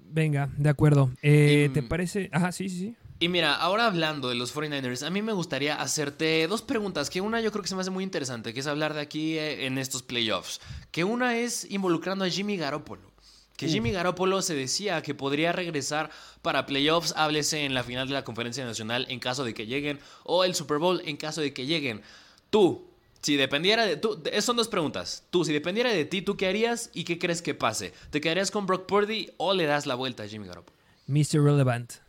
[0.00, 1.10] Venga, de acuerdo.
[1.22, 2.30] Eh, Y- ¿Te parece?
[2.32, 2.96] Ajá, sí, sí, sí.
[3.20, 7.20] Y mira, ahora hablando de los 49ers, a mí me gustaría hacerte dos preguntas, que
[7.20, 9.66] una yo creo que se me hace muy interesante, que es hablar de aquí eh,
[9.66, 13.14] en estos playoffs, que una es involucrando a Jimmy Garoppolo.
[13.56, 16.10] Que Jimmy Garoppolo se decía que podría regresar
[16.42, 20.00] para playoffs, háblese en la final de la conferencia nacional en caso de que lleguen,
[20.24, 22.02] o el Super Bowl en caso de que lleguen.
[22.50, 22.88] Tú,
[23.22, 23.96] si dependiera de...
[23.96, 25.22] Tú, son dos preguntas.
[25.30, 27.94] Tú, si dependiera de ti, ¿tú qué harías y qué crees que pase?
[28.10, 30.76] ¿Te quedarías con Brock Purdy o le das la vuelta a Jimmy Garoppolo?
[31.06, 31.40] Mr.
[31.40, 32.03] Relevant.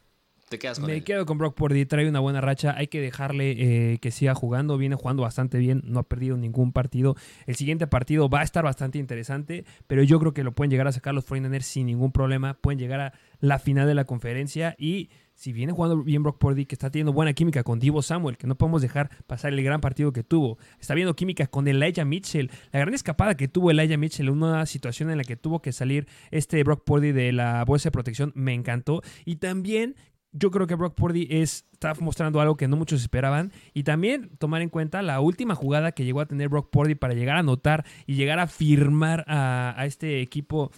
[0.55, 1.03] Te quedas con Me él.
[1.03, 3.51] quedo con Brock Purdy, trae una buena racha, hay que dejarle
[3.93, 7.17] eh, que siga jugando, viene jugando bastante bien, no ha perdido ningún partido.
[7.45, 10.87] El siguiente partido va a estar bastante interesante, pero yo creo que lo pueden llegar
[10.87, 14.75] a sacar los 49ers sin ningún problema, pueden llegar a la final de la conferencia
[14.77, 18.37] y si viene jugando bien Brock Purdy, que está teniendo buena química con Divo Samuel,
[18.37, 22.05] que no podemos dejar pasar el gran partido que tuvo, está viendo química con Elijah
[22.05, 25.61] Mitchell, la gran escapada que tuvo Elijah Mitchell en una situación en la que tuvo
[25.61, 29.01] que salir este Brock Purdy de la bolsa de protección, me encantó.
[29.25, 29.95] Y también
[30.37, 33.53] yo creo que Brock Purdy es, está mostrando algo que no muchos esperaban.
[33.73, 37.13] Y también tomar en cuenta la última jugada que llegó a tener Brock Purdy para
[37.13, 40.71] llegar a anotar y llegar a firmar a, este equipo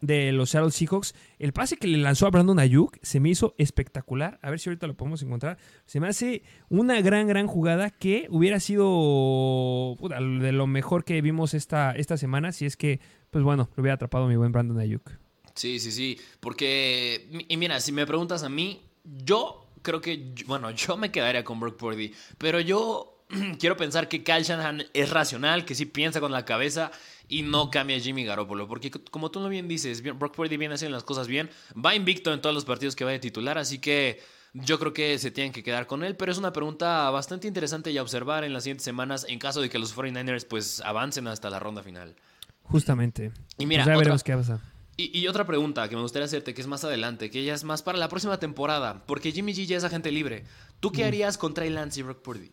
[0.00, 1.14] de los Seattle Seahawks.
[1.38, 4.40] El pase que le lanzó a Brandon Ayuk se me hizo espectacular.
[4.42, 5.58] A ver si ahorita lo podemos encontrar.
[5.86, 9.96] Se me hace una gran, gran jugada que hubiera sido
[10.40, 12.50] de lo mejor que vimos esta, esta semana.
[12.50, 12.98] Si es que,
[13.30, 15.12] pues bueno, lo hubiera atrapado mi buen Brandon Ayuk.
[15.54, 16.18] Sí, sí, sí.
[16.40, 21.44] Porque, y mira, si me preguntas a mí, yo creo que, bueno, yo me quedaría
[21.44, 22.12] con Brock Purdy.
[22.38, 23.24] Pero yo
[23.58, 26.90] quiero pensar que Kyle Shanahan es racional, que sí piensa con la cabeza
[27.28, 28.66] y no cambia a Jimmy Garoppolo.
[28.68, 31.50] Porque, como tú lo bien dices, Brock Purdy viene haciendo las cosas bien.
[31.74, 34.20] Va invicto en todos los partidos que va de titular, así que.
[34.56, 37.90] Yo creo que se tienen que quedar con él, pero es una pregunta bastante interesante
[37.90, 41.26] y a observar en las siguientes semanas en caso de que los 49ers pues avancen
[41.26, 42.14] hasta la ronda final.
[42.62, 43.32] Justamente.
[43.58, 44.60] Y mira, Pues ya otra- veremos qué pasa.
[44.96, 47.64] Y, y otra pregunta que me gustaría hacerte, que es más adelante, que ya es
[47.64, 50.44] más para la próxima temporada, porque Jimmy G ya es agente libre.
[50.80, 52.52] ¿Tú qué harías con Trey Lance y Brock Purdy?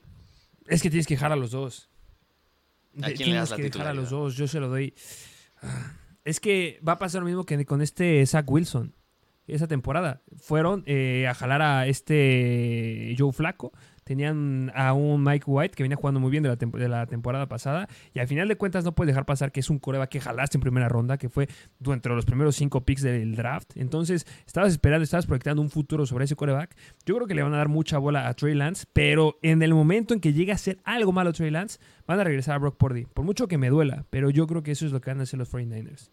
[0.67, 1.89] Es que tienes que dejar a los dos.
[3.01, 4.35] ¿A quién le das tienes la que dejar a los dos.
[4.35, 4.93] Yo se lo doy.
[5.61, 8.95] Ah, Es que va a pasar lo mismo que con este Zach Wilson.
[9.47, 10.21] Esa temporada.
[10.37, 13.71] Fueron eh, a jalar a este Joe Flaco.
[14.11, 17.47] Tenían a un Mike White que venía jugando muy bien de la, de la temporada
[17.47, 17.87] pasada.
[18.13, 20.57] Y al final de cuentas no puedes dejar pasar que es un coreba que jalaste
[20.57, 21.47] en primera ronda, que fue
[21.79, 23.71] dentro de los primeros cinco picks del draft.
[23.75, 26.75] Entonces, estabas esperando, estabas proyectando un futuro sobre ese coreback.
[27.05, 29.73] Yo creo que le van a dar mucha bola a Trey Lance, pero en el
[29.73, 32.75] momento en que llegue a hacer algo malo Trey Lance, van a regresar a Brock
[32.75, 33.05] Purdy.
[33.05, 35.23] Por mucho que me duela, pero yo creo que eso es lo que van a
[35.23, 36.09] hacer los 49ers.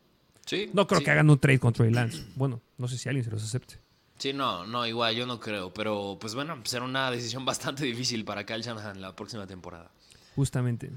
[0.46, 0.70] Sí.
[0.72, 1.04] No creo sí.
[1.04, 2.24] que hagan un trade con Trey Lance.
[2.37, 3.88] Bueno, no sé si alguien se los acepte.
[4.18, 5.72] Sí, no, no, igual, yo no creo.
[5.72, 9.90] Pero, pues bueno, será una decisión bastante difícil para Kyle Shanahan la próxima temporada.
[10.35, 10.90] Justamente.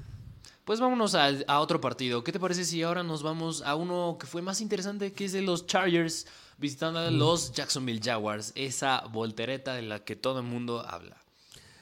[0.64, 2.22] Pues vámonos a, a otro partido.
[2.22, 5.32] ¿Qué te parece si ahora nos vamos a uno que fue más interesante, que es
[5.32, 6.26] de los Chargers
[6.58, 8.52] visitando a los Jacksonville Jaguars?
[8.54, 11.16] Esa voltereta de la que todo el mundo habla.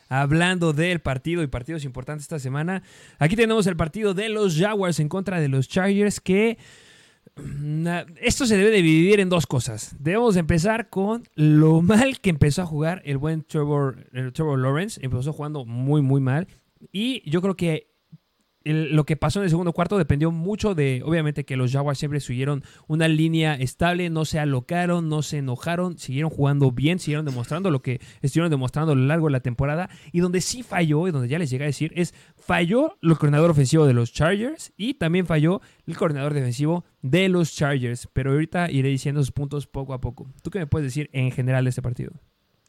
[0.09, 2.83] Hablando del partido y partidos importantes esta semana,
[3.19, 6.90] aquí tenemos el partido de los Jaguars en contra de los Chargers que mm,
[8.21, 9.97] esto se debe dividir en dos cosas.
[9.99, 13.97] Debemos empezar con lo mal que empezó a jugar el buen Trevor,
[14.59, 15.01] Lawrence.
[15.03, 16.49] Empezó jugando muy, muy mal.
[16.93, 17.90] Y yo creo que
[18.65, 21.99] el- lo que pasó en el segundo cuarto dependió mucho de, obviamente, que los Jaguars
[21.99, 27.25] siempre siguieron una línea estable, no se alocaron, no se enojaron, siguieron jugando bien, siguieron
[27.25, 29.89] demostrando lo que estuvieron demostrando a lo largo de la temporada.
[30.13, 33.51] Y donde sí falló, y donde ya les llegué a decir, es falló el coordinador
[33.51, 38.09] ofensivo de los Chargers y también falló el coordinador defensivo de los Chargers.
[38.13, 40.31] Pero ahorita iré diciendo sus puntos poco a poco.
[40.43, 42.13] ¿Tú qué me puedes decir en general de este partido?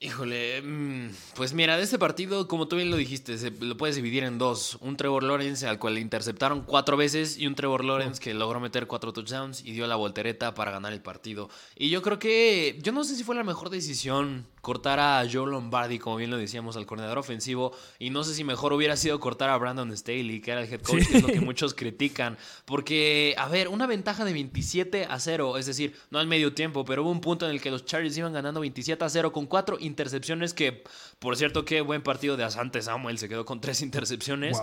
[0.03, 3.95] Híjole, mm, pues mira, de este partido, como tú bien lo dijiste, se lo puedes
[3.95, 4.79] dividir en dos.
[4.81, 8.59] Un Trevor Lawrence al cual le interceptaron cuatro veces y un Trevor Lawrence que logró
[8.59, 11.51] meter cuatro touchdowns y dio la voltereta para ganar el partido.
[11.75, 15.49] Y yo creo que, yo no sé si fue la mejor decisión cortar a Joe
[15.49, 17.73] Lombardi, como bien lo decíamos, al coordinador ofensivo.
[17.99, 20.81] Y no sé si mejor hubiera sido cortar a Brandon Staley, que era el head
[20.81, 22.37] coach, que es lo que muchos critican.
[22.65, 26.85] Porque, a ver, una ventaja de 27 a 0, es decir, no al medio tiempo,
[26.85, 29.47] pero hubo un punto en el que los Chargers iban ganando 27 a 0 con
[29.47, 30.83] cuatro intercepciones que,
[31.19, 34.61] por cierto, qué buen partido de Asante Samuel, se quedó con tres intercepciones.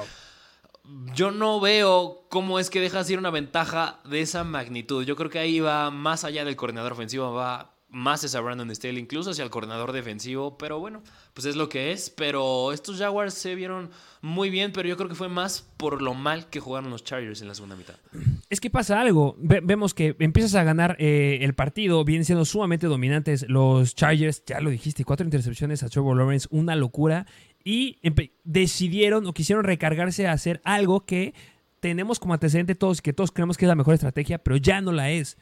[1.15, 5.05] Yo no veo cómo es que dejas ir una ventaja de esa magnitud.
[5.05, 9.01] Yo creo que ahí va más allá del coordinador ofensivo, va más hacia Brandon Staley,
[9.01, 12.11] incluso hacia el coordinador defensivo, pero bueno, pues es lo que es.
[12.11, 16.15] Pero estos Jaguars se vieron muy bien, pero yo creo que fue más por lo
[16.15, 17.95] mal que jugaron los Chargers en la segunda mitad.
[18.51, 22.87] Es que pasa algo, vemos que empiezas a ganar eh, el partido, vienen siendo sumamente
[22.87, 27.27] dominantes los Chargers, ya lo dijiste, cuatro intercepciones a Trevor Lawrence, una locura,
[27.63, 27.99] y
[28.45, 31.35] decidieron o quisieron recargarse a hacer algo que
[31.81, 34.93] tenemos como antecedente todos que todos creemos que es la mejor estrategia, pero ya no
[34.93, 35.37] la es,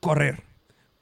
[0.00, 0.49] correr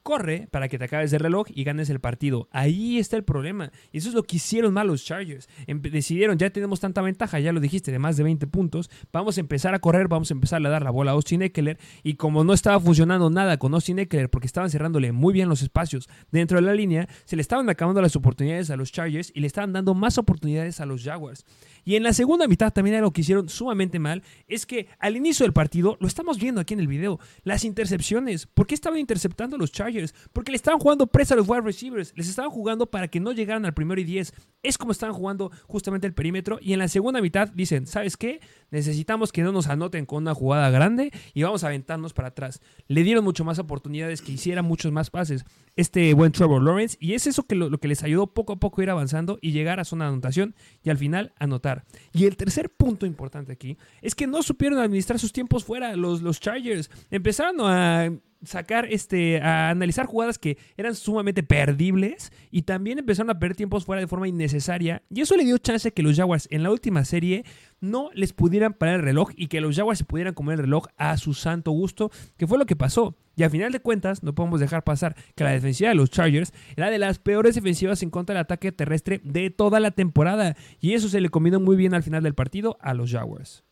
[0.08, 2.48] corre para que te acabes el reloj y ganes el partido.
[2.50, 3.72] Ahí está el problema.
[3.92, 5.50] Y eso es lo que hicieron mal los Chargers.
[5.66, 8.88] decidieron, ya tenemos tanta ventaja, ya lo dijiste, de más de 20 puntos.
[9.12, 11.78] Vamos a empezar a correr, vamos a empezar a dar la bola a Austin Eckler.
[12.02, 15.60] Y como no estaba funcionando nada con Austin Eckler, porque estaban cerrándole muy bien los
[15.60, 19.40] espacios dentro de la línea, se le estaban acabando las oportunidades a los Chargers y
[19.40, 21.44] le estaban dando más oportunidades a los Jaguars.
[21.84, 25.44] Y en la segunda mitad también algo que hicieron sumamente mal es que al inicio
[25.44, 28.46] del partido, lo estamos viendo aquí en el video, las intercepciones.
[28.46, 30.14] ¿Por qué estaban interceptando a los Chargers?
[30.32, 32.12] Porque le estaban jugando presa a los wide receivers.
[32.16, 34.32] Les estaban jugando para que no llegaran al primero y diez.
[34.62, 36.58] Es como estaban jugando justamente el perímetro.
[36.60, 38.40] Y en la segunda mitad dicen, ¿sabes qué?
[38.70, 42.60] Necesitamos que no nos anoten con una jugada grande y vamos a aventarnos para atrás.
[42.86, 45.44] Le dieron mucho más oportunidades, que hiciera muchos más pases
[45.76, 46.96] este buen Trevor Lawrence.
[47.00, 49.52] Y es eso que lo, que les ayudó poco a poco a ir avanzando y
[49.52, 51.67] llegar a zona de anotación y al final anotar.
[52.12, 56.22] Y el tercer punto importante aquí es que no supieron administrar sus tiempos fuera los,
[56.22, 56.90] los Chargers.
[57.10, 58.10] Empezaron a
[58.44, 63.84] sacar, este, a analizar jugadas que eran sumamente perdibles y también empezaron a perder tiempos
[63.84, 65.02] fuera de forma innecesaria.
[65.10, 67.44] Y eso le dio chance que los Jaguars en la última serie
[67.80, 70.86] no les pudieran parar el reloj y que los Jaguars se pudieran comer el reloj
[70.96, 73.16] a su santo gusto, que fue lo que pasó.
[73.36, 76.52] Y a final de cuentas, no podemos dejar pasar que la defensiva de los Chargers
[76.76, 80.56] era de las peores defensivas en contra del ataque terrestre de toda la temporada.
[80.80, 83.62] Y eso se le combinó muy bien al final del partido a los Jaguars.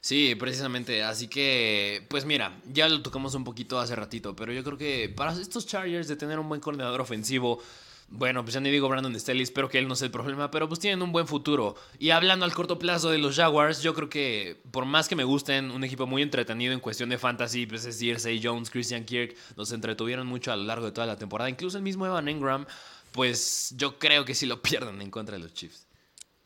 [0.00, 1.02] Sí, precisamente.
[1.02, 5.08] Así que, pues mira, ya lo tocamos un poquito hace ratito, pero yo creo que
[5.08, 7.60] para estos Chargers de tener un buen coordinador ofensivo,
[8.10, 10.66] bueno, pues ya ni digo Brandon Staley, espero que él no sea el problema, pero
[10.66, 11.76] pues tienen un buen futuro.
[11.98, 15.24] Y hablando al corto plazo de los Jaguars, yo creo que por más que me
[15.24, 19.04] gusten, un equipo muy entretenido en cuestión de fantasy, pues es decir, Say Jones, Christian
[19.04, 21.50] Kirk, nos entretuvieron mucho a lo largo de toda la temporada.
[21.50, 22.64] Incluso el mismo Evan Engram,
[23.12, 25.86] pues yo creo que sí lo pierden en contra de los Chiefs.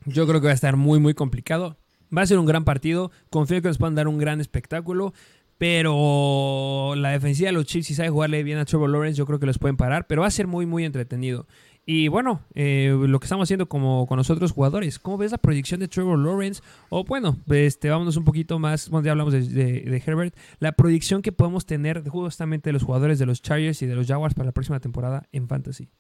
[0.05, 1.77] Yo creo que va a estar muy, muy complicado.
[2.15, 3.13] Va a ser un gran partido.
[3.31, 5.15] Confío que nos puedan dar un gran espectáculo.
[5.63, 9.39] Pero la defensiva de los Chiefs, si sabe jugarle bien a Trevor Lawrence, yo creo
[9.39, 10.09] que los pueden parar.
[10.09, 11.47] Pero va a ser muy, muy entretenido.
[11.87, 15.79] Y bueno, eh, lo que estamos haciendo como con nosotros jugadores, ¿cómo ves la proyección
[15.79, 16.63] de Trevor Lawrence?
[16.89, 21.31] O bueno, este, vámonos un poquito más, bueno, ya hablamos de, Herbert, la proyección que
[21.31, 24.53] podemos tener justamente de los jugadores de los Chargers y de los Jaguars para la
[24.53, 25.91] próxima temporada en Fantasy.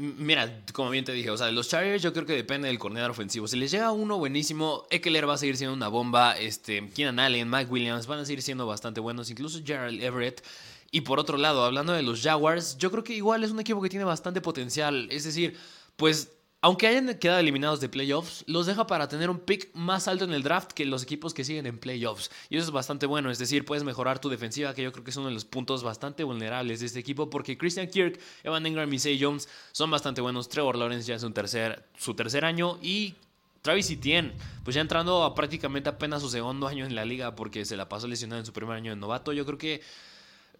[0.00, 3.10] Mira, como bien te dije, o sea, los Chargers yo creo que depende del coordinador
[3.10, 3.46] ofensivo.
[3.46, 6.38] Si les llega uno buenísimo, Eckler va a seguir siendo una bomba.
[6.38, 9.28] Este, Keenan Allen, Mike Williams van a seguir siendo bastante buenos.
[9.28, 10.42] Incluso Gerald Everett.
[10.90, 13.82] Y por otro lado, hablando de los Jaguars, yo creo que igual es un equipo
[13.82, 15.06] que tiene bastante potencial.
[15.10, 15.58] Es decir,
[15.96, 20.24] pues aunque hayan quedado eliminados de playoffs, los deja para tener un pick más alto
[20.24, 22.30] en el draft que los equipos que siguen en playoffs.
[22.50, 25.10] Y eso es bastante bueno, es decir, puedes mejorar tu defensiva, que yo creo que
[25.10, 28.92] es uno de los puntos bastante vulnerables de este equipo, porque Christian Kirk, Evan Ingram
[28.92, 30.48] y Say Jones son bastante buenos.
[30.48, 33.14] Trevor Lawrence ya es un tercer, su tercer año y
[33.62, 34.32] Travis Etienne,
[34.64, 37.88] pues ya entrando a prácticamente apenas su segundo año en la liga porque se la
[37.88, 39.32] pasó lesionado en su primer año de novato.
[39.32, 39.82] Yo creo que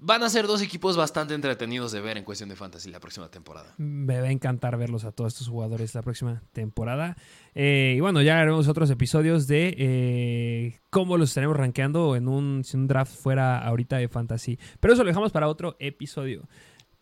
[0.03, 3.29] Van a ser dos equipos bastante entretenidos de ver en cuestión de fantasy la próxima
[3.29, 3.75] temporada.
[3.77, 7.17] Me va a encantar verlos a todos estos jugadores la próxima temporada.
[7.55, 12.65] Eh, y bueno, ya haremos otros episodios de eh, cómo los estaremos rankeando en un,
[12.65, 14.59] si un draft fuera ahorita de fantasy.
[14.81, 16.49] Pero eso lo dejamos para otro episodio.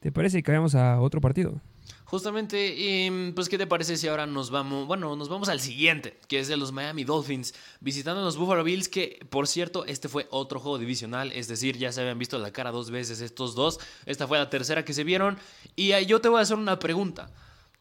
[0.01, 1.61] ¿Te parece que vayamos a otro partido?
[2.05, 6.41] Justamente, pues, ¿qué te parece si ahora nos vamos, bueno, nos vamos al siguiente, que
[6.41, 10.27] es de los Miami Dolphins, visitando a los Buffalo Bills, que, por cierto, este fue
[10.31, 13.79] otro juego divisional, es decir, ya se habían visto la cara dos veces estos dos,
[14.07, 15.39] esta fue la tercera que se vieron,
[15.77, 17.31] y yo te voy a hacer una pregunta.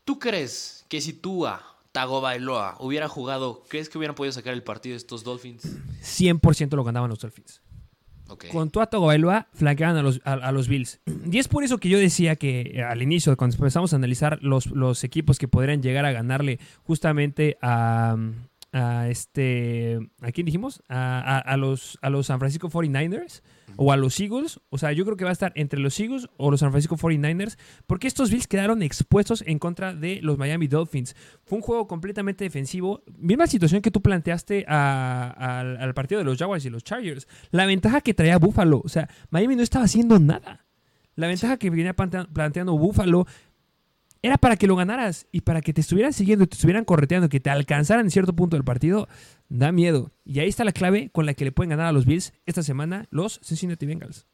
[0.04, 4.94] ¿Tú crees que si Tua Tagovailoa hubiera jugado, crees que hubieran podido sacar el partido
[4.94, 5.64] de estos Dolphins?
[6.02, 7.62] 100% lo ganaban los Dolphins.
[8.30, 8.46] Ok.
[8.52, 11.00] con Tua Tagovailoa flanqueaban a los, a, a los Bills.
[11.32, 14.40] Y es por eso que yo decía que eh, al inicio, cuando empezamos a analizar
[14.42, 18.16] los, los equipos que podrían llegar a ganarle justamente a,
[18.74, 20.00] a este...
[20.22, 20.84] ¿A quién dijimos?
[20.90, 23.42] A, a- a los, a los San Francisco 49ers
[23.76, 24.60] o a los Eagles.
[24.70, 26.98] O sea, yo creo que va a estar entre los Eagles o los San Francisco
[26.98, 31.16] 49ers porque estos Bills quedaron expuestos en contra de los Miami Dolphins.
[31.46, 33.04] Fue un juego completamente defensivo.
[33.18, 37.28] Misma situación que tú planteaste a- al, al partido de los Jaguars y los Chargers.
[37.52, 38.82] La ventaja que traía Buffalo.
[38.84, 40.66] O sea, Miami no estaba haciendo nada.
[41.16, 43.26] La ventaja que venía plantea- planteando Buffalo
[44.22, 47.30] era para que lo ganaras y para que te estuvieran siguiendo y te estuvieran correteando,
[47.30, 49.08] que te alcanzaran en cierto punto del partido,
[49.50, 50.12] da miedo.
[50.26, 52.64] Y ahí está la clave con la que le pueden ganar a los Bills esta
[52.64, 54.28] semana los Cincinnati Bengals.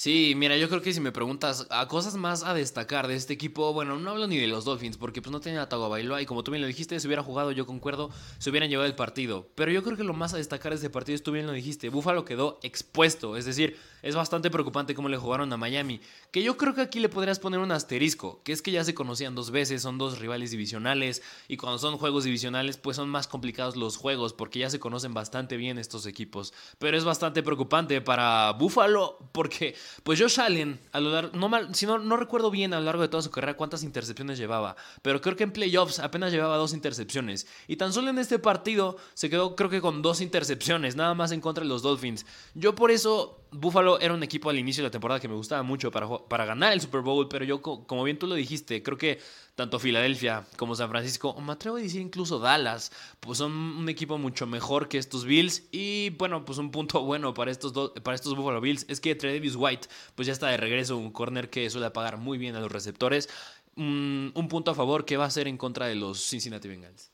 [0.00, 3.34] Sí, mira, yo creo que si me preguntas a cosas más a destacar de este
[3.34, 6.24] equipo, bueno, no hablo ni de los Dolphins, porque pues no tenía a Tagovailoa y
[6.24, 9.46] como tú bien lo dijiste, si hubiera jugado, yo concuerdo, se hubieran llevado el partido.
[9.56, 11.52] Pero yo creo que lo más a destacar de este partido es tú bien lo
[11.52, 16.42] dijiste, Buffalo quedó expuesto, es decir, es bastante preocupante cómo le jugaron a Miami, que
[16.42, 19.34] yo creo que aquí le podrías poner un asterisco, que es que ya se conocían
[19.34, 23.76] dos veces, son dos rivales divisionales y cuando son juegos divisionales pues son más complicados
[23.76, 26.54] los juegos porque ya se conocen bastante bien estos equipos.
[26.78, 31.74] Pero es bastante preocupante para Buffalo porque pues Josh Allen a lo largo, no mal,
[31.74, 34.76] si no, no recuerdo bien a lo largo de toda su carrera cuántas intercepciones llevaba,
[35.02, 38.96] pero creo que en playoffs apenas llevaba dos intercepciones y tan solo en este partido
[39.14, 42.26] se quedó creo que con dos intercepciones, nada más en contra de los Dolphins.
[42.54, 45.62] Yo por eso Buffalo era un equipo al inicio de la temporada que me gustaba
[45.62, 48.82] mucho para, para ganar el Super Bowl, pero yo, co- como bien tú lo dijiste,
[48.82, 49.20] creo que
[49.56, 53.88] tanto Filadelfia como San Francisco, o me atrevo a decir incluso Dallas, pues son un
[53.88, 55.64] equipo mucho mejor que estos Bills.
[55.72, 59.14] Y bueno, pues un punto bueno para estos, do- para estos Buffalo Bills es que
[59.14, 62.60] Tredavious White, pues ya está de regreso, un corner que suele pagar muy bien a
[62.60, 63.28] los receptores.
[63.76, 67.10] Mm, un punto a favor que va a ser en contra de los Cincinnati Bengals.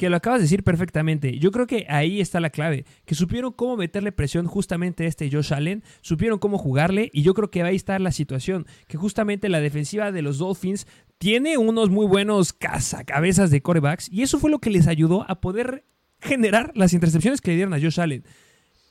[0.00, 1.38] Que lo acabas de decir perfectamente.
[1.38, 2.86] Yo creo que ahí está la clave.
[3.04, 5.84] Que supieron cómo meterle presión justamente a este Josh Allen.
[6.00, 7.10] Supieron cómo jugarle.
[7.12, 8.66] Y yo creo que ahí está la situación.
[8.88, 10.86] Que justamente la defensiva de los Dolphins
[11.18, 14.10] tiene unos muy buenos cazacabezas de corebacks.
[14.10, 15.84] Y eso fue lo que les ayudó a poder
[16.18, 18.24] generar las intercepciones que le dieron a Josh Allen.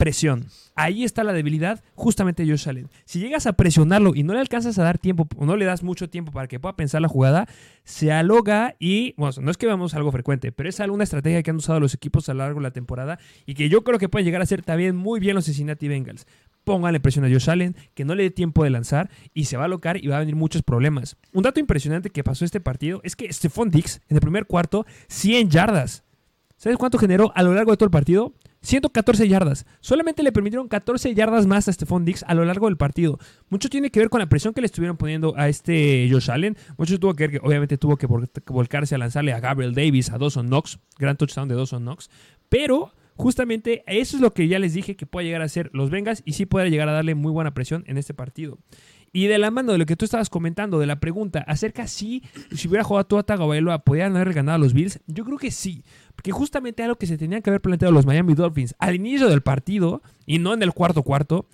[0.00, 0.46] Presión.
[0.76, 2.88] Ahí está la debilidad justamente de Josh Allen.
[3.04, 5.82] Si llegas a presionarlo y no le alcanzas a dar tiempo o no le das
[5.82, 7.46] mucho tiempo para que pueda pensar la jugada,
[7.84, 11.50] se aloga y, bueno, no es que veamos algo frecuente, pero es alguna estrategia que
[11.50, 14.08] han usado los equipos a lo largo de la temporada y que yo creo que
[14.08, 16.26] pueden llegar a ser también muy bien los Cincinnati Bengals.
[16.64, 19.64] Pónganle presión a Josh Allen, que no le dé tiempo de lanzar y se va
[19.64, 21.18] a alocar y va a venir muchos problemas.
[21.34, 24.86] Un dato impresionante que pasó este partido es que Stephon Dix en el primer cuarto,
[25.08, 26.04] 100 yardas.
[26.56, 28.32] ¿Sabes cuánto generó a lo largo de todo el partido?
[28.62, 29.64] 114 yardas.
[29.80, 33.18] Solamente le permitieron 14 yardas más a Stephon Dix a lo largo del partido.
[33.48, 36.56] Mucho tiene que ver con la presión que le estuvieron poniendo a este Josh Allen.
[36.76, 39.74] Mucho tuvo que ver que obviamente tuvo que vol- que volcarse a lanzarle a Gabriel
[39.74, 40.78] Davis, a Dawson Knox.
[40.98, 42.10] Gran touchdown de Dawson Knox.
[42.50, 45.90] Pero justamente eso es lo que ya les dije que puede llegar a ser los
[45.90, 48.58] Bengals y sí puede llegar a darle muy buena presión en este partido.
[49.12, 52.22] Y de la mano de lo que tú estabas comentando, de la pregunta acerca si,
[52.54, 55.00] si hubiera jugado Tua Tagovailoa, ¿podrían haber ganado a los Bills?
[55.06, 55.84] Yo creo que sí.
[56.14, 59.42] Porque justamente algo que se tenían que haber planteado los Miami Dolphins al inicio del
[59.42, 61.48] partido, y no en el cuarto cuarto,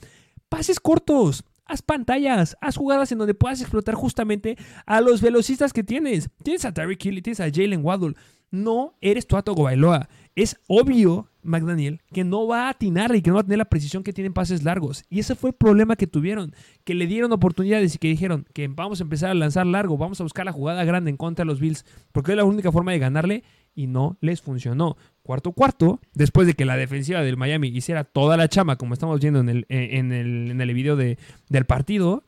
[0.49, 1.45] pases cortos.
[1.65, 6.31] Haz pantallas, haz jugadas en donde puedas explotar justamente a los velocistas que tienes.
[6.45, 8.15] Tienes a Tyreek Hill y tienes a Jalen Waddle.
[8.51, 10.09] No eres Tua Tagovailoa.
[10.37, 13.65] Es obvio, McDaniel, que no va a atinar y que no va a tener la
[13.65, 15.05] precisión que tienen pases largos.
[15.09, 18.69] Y ese fue el problema que tuvieron, que le dieron oportunidades y que dijeron que
[18.69, 21.47] vamos a empezar a lanzar largo, vamos a buscar la jugada grande en contra de
[21.47, 23.45] los Bills, porque es la única forma de ganarle
[23.75, 24.97] y no les funcionó.
[25.23, 29.21] Cuarto cuarto, después de que la defensiva del Miami hiciera toda la chama, como estamos
[29.21, 31.19] viendo en el, en el, en el video de,
[31.49, 32.25] del partido,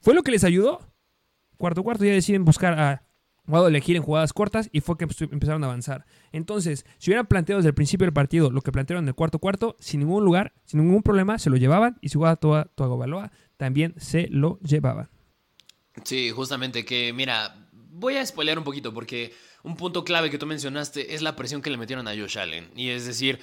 [0.00, 0.80] fue lo que les ayudó.
[1.56, 3.02] Cuarto cuarto ya deciden buscar a
[3.48, 6.06] Waddle elegir en jugadas cortas y fue que empe- empezaron a avanzar.
[6.30, 9.38] Entonces, si hubieran planteado desde el principio del partido lo que plantearon en el cuarto
[9.38, 13.32] cuarto, sin ningún lugar, sin ningún problema, se lo llevaban y si jugaba toda Tagovailoa,
[13.56, 15.08] también se lo llevaban.
[16.04, 19.32] Sí, justamente que, mira, voy a spoilear un poquito porque
[19.62, 22.70] un punto clave que tú mencionaste es la presión que le metieron a Josh Allen.
[22.74, 23.38] Y es decir,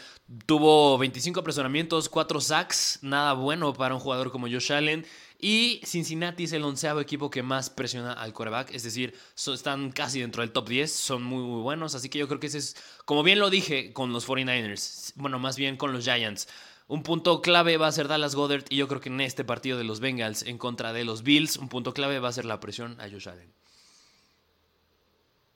[0.46, 5.06] tuvo 25 apresuramientos, 4 sacks, nada bueno para un jugador como Josh Allen.
[5.42, 9.92] Y Cincinnati es el onceavo equipo que más presiona al quarterback, es decir, so- están
[9.92, 11.96] casi dentro del top 10, son muy, muy buenos.
[11.96, 12.76] Así que yo creo que ese es,
[13.06, 16.48] como bien lo dije con los 49ers, bueno, más bien con los Giants.
[16.88, 19.78] Un punto clave va a ser Dallas Goddard y yo creo que en este partido
[19.78, 22.60] de los Bengals en contra de los Bills, un punto clave va a ser la
[22.60, 23.54] presión a Josh Allen.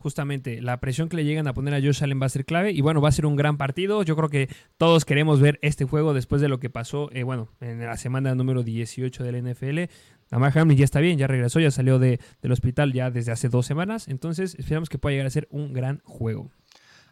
[0.04, 2.72] Justamente, la presión que le llegan a poner a Josh Allen va a ser clave
[2.74, 4.04] y bueno, va a ser un gran partido.
[4.04, 7.48] Yo creo que todos queremos ver este juego después de lo que pasó, eh, bueno,
[7.62, 9.90] en la semana número 18 del NFL.
[10.30, 13.48] Lamar Hamlin ya está bien, ya regresó, ya salió de- del hospital ya desde hace
[13.48, 14.08] dos semanas.
[14.10, 16.52] Entonces, esperamos que pueda llegar a ser un gran juego.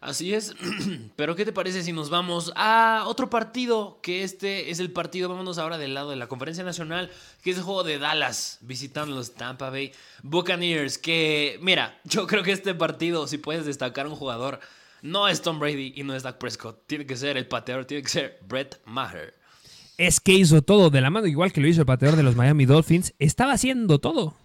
[0.02, 0.56] Así es,
[1.16, 4.00] pero ¿qué te parece si nos vamos a otro partido?
[4.02, 7.08] Que este es el partido, vámonos ahora del lado de la Conferencia Nacional,
[7.40, 9.92] que es el juego de Dallas, visitando los Tampa Bay
[10.24, 10.98] Buccaneers.
[10.98, 14.58] Que, mira, yo creo que este partido, si puedes destacar un jugador,
[15.02, 18.02] no es Tom Brady y no es Dak Prescott, tiene que ser el pateador, tiene
[18.02, 19.34] que ser Brett Maher.
[19.98, 22.34] Es que hizo todo de la mano, igual que lo hizo el pateador de los
[22.34, 24.41] Miami Dolphins, estaba haciendo todo.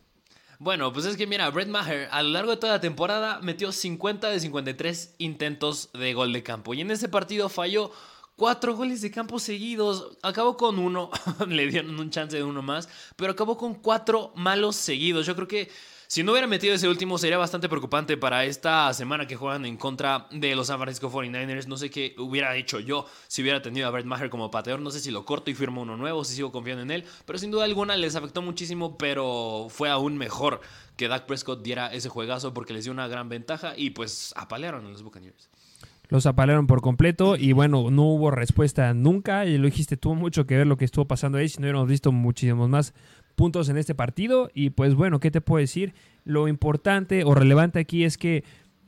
[0.60, 3.72] Bueno, pues es que mira, Brett Maher a lo largo de toda la temporada metió
[3.72, 6.74] 50 de 53 intentos de gol de campo.
[6.74, 7.92] Y en ese partido falló
[8.36, 10.18] cuatro goles de campo seguidos.
[10.24, 11.12] Acabó con uno,
[11.48, 15.28] le dieron un chance de uno más, pero acabó con cuatro malos seguidos.
[15.28, 15.70] Yo creo que
[16.08, 19.76] si no hubiera metido ese último, sería bastante preocupante para esta semana que juegan en
[19.76, 21.68] contra de los San Francisco 49ers.
[21.68, 24.80] No sé qué hubiera hecho yo si hubiera tenido a Brett Maher como pateador.
[24.80, 27.04] No sé si lo corto y firmo uno nuevo, si sigo confiando en él.
[27.26, 30.62] Pero sin duda alguna les afectó muchísimo, pero fue aún mejor
[30.96, 34.86] que Dak Prescott diera ese juegazo porque les dio una gran ventaja y pues apalearon
[34.86, 35.50] a los Buccaneers.
[36.10, 39.46] Los apalearon por completo y bueno, no hubo respuesta nunca.
[39.46, 41.50] Y lo dijiste, tuvo mucho que ver lo que estuvo pasando ahí.
[41.50, 42.94] Si no hubiéramos visto muchísimos más
[43.38, 44.50] puntos en este partido.
[44.54, 45.94] Y pues bueno, ¿qué te puedo decir?
[46.26, 48.44] Lo importante o relevante aquí es que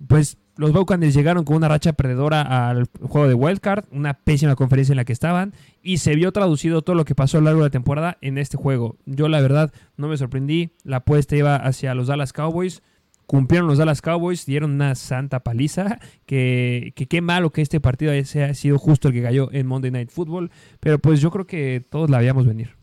[0.08, 4.91] pues los Buccaneers llegaron con una racha perdedora al juego de Wildcard, una pésima conferencia
[4.91, 7.62] en la que estaban, y se vio traducido todo lo que pasó a lo largo
[7.62, 8.97] de la temporada en este juego.
[9.06, 12.82] Yo la verdad no me sorprendí, la apuesta iba hacia los Dallas Cowboys,
[13.26, 18.12] cumplieron los Dallas Cowboys, dieron una santa paliza, que, que qué malo que este partido
[18.12, 21.86] haya sido justo el que cayó en Monday Night Football, pero pues yo creo que
[21.89, 22.79] todos la habíamos venir.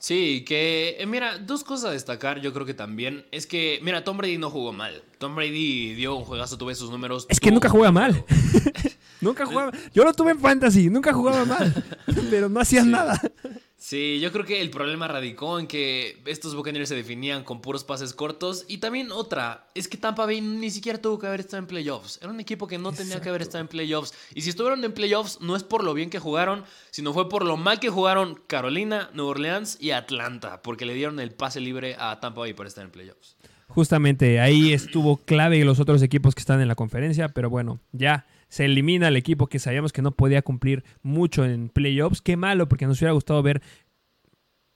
[0.00, 4.02] Sí, que eh, mira, dos cosas a destacar, yo creo que también es que, mira,
[4.02, 5.02] Tom Brady no jugó mal.
[5.18, 7.26] Tom Brady dio un juegazo, tuve sus números.
[7.28, 8.24] Es que nunca juega mal.
[9.20, 9.72] nunca jugaba.
[9.92, 11.84] Yo lo tuve en fantasy, nunca jugaba mal,
[12.30, 13.20] pero no hacían nada.
[13.80, 17.82] Sí, yo creo que el problema radicó en que estos Buccaneers se definían con puros
[17.82, 18.66] pases cortos.
[18.68, 22.18] Y también otra, es que Tampa Bay ni siquiera tuvo que haber estado en playoffs.
[22.20, 24.12] Era un equipo que no tenía que haber estado en playoffs.
[24.34, 27.42] Y si estuvieron en playoffs, no es por lo bien que jugaron, sino fue por
[27.42, 31.96] lo mal que jugaron Carolina, Nueva Orleans y Atlanta, porque le dieron el pase libre
[31.98, 33.38] a Tampa Bay para estar en playoffs.
[33.68, 38.26] Justamente ahí estuvo clave los otros equipos que están en la conferencia, pero bueno, ya
[38.50, 42.20] se elimina el equipo que sabíamos que no podía cumplir mucho en playoffs.
[42.20, 43.62] Qué malo, porque nos hubiera gustado ver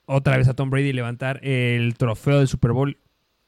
[0.05, 2.97] otra vez a Tom Brady levantar el trofeo del Super Bowl.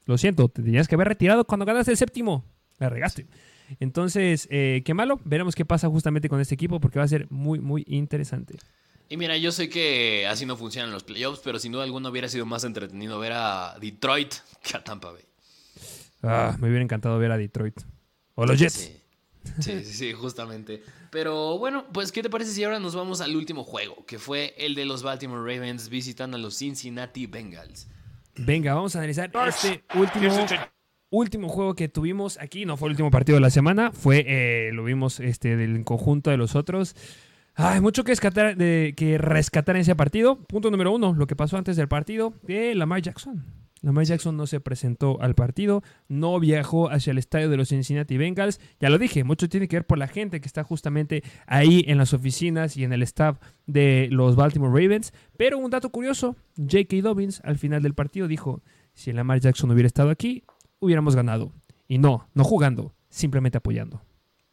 [0.04, 2.44] Lo siento, te tenías que haber retirado cuando ganaste el séptimo.
[2.78, 3.26] La regaste.
[3.80, 5.18] Entonces, eh, qué malo.
[5.24, 8.58] Veremos qué pasa justamente con este equipo porque va a ser muy, muy interesante.
[9.08, 12.28] Y mira, yo sé que así no funcionan los playoffs, pero sin duda alguna hubiera
[12.28, 15.22] sido más entretenido ver a Detroit que a Tampa Bay.
[16.22, 17.80] Ah, me hubiera encantado ver a Detroit.
[18.34, 18.74] O los Jets.
[18.74, 18.96] Sí,
[19.60, 20.82] sí, sí, justamente.
[21.10, 24.54] Pero bueno, pues ¿qué te parece si ahora nos vamos al último juego, que fue
[24.58, 27.88] el de los Baltimore Ravens visitando a los Cincinnati Bengals?
[28.36, 30.46] Venga, vamos a analizar este último,
[31.10, 32.64] último juego que tuvimos aquí.
[32.66, 36.30] No fue el último partido de la semana, fue, eh, lo vimos este, del conjunto
[36.30, 36.94] de los otros.
[37.54, 40.36] Hay mucho que rescatar, de, que rescatar en ese partido.
[40.36, 43.44] Punto número uno, lo que pasó antes del partido de Lamar Jackson.
[43.82, 48.16] Lamar Jackson no se presentó al partido, no viajó hacia el estadio de los Cincinnati
[48.16, 48.60] Bengals.
[48.80, 51.98] Ya lo dije, mucho tiene que ver por la gente que está justamente ahí en
[51.98, 55.12] las oficinas y en el staff de los Baltimore Ravens.
[55.36, 56.96] Pero un dato curioso, J.K.
[57.02, 58.62] Dobbins al final del partido dijo,
[58.94, 60.44] si Lamar Jackson hubiera estado aquí,
[60.80, 61.52] hubiéramos ganado.
[61.86, 64.02] Y no, no jugando, simplemente apoyando.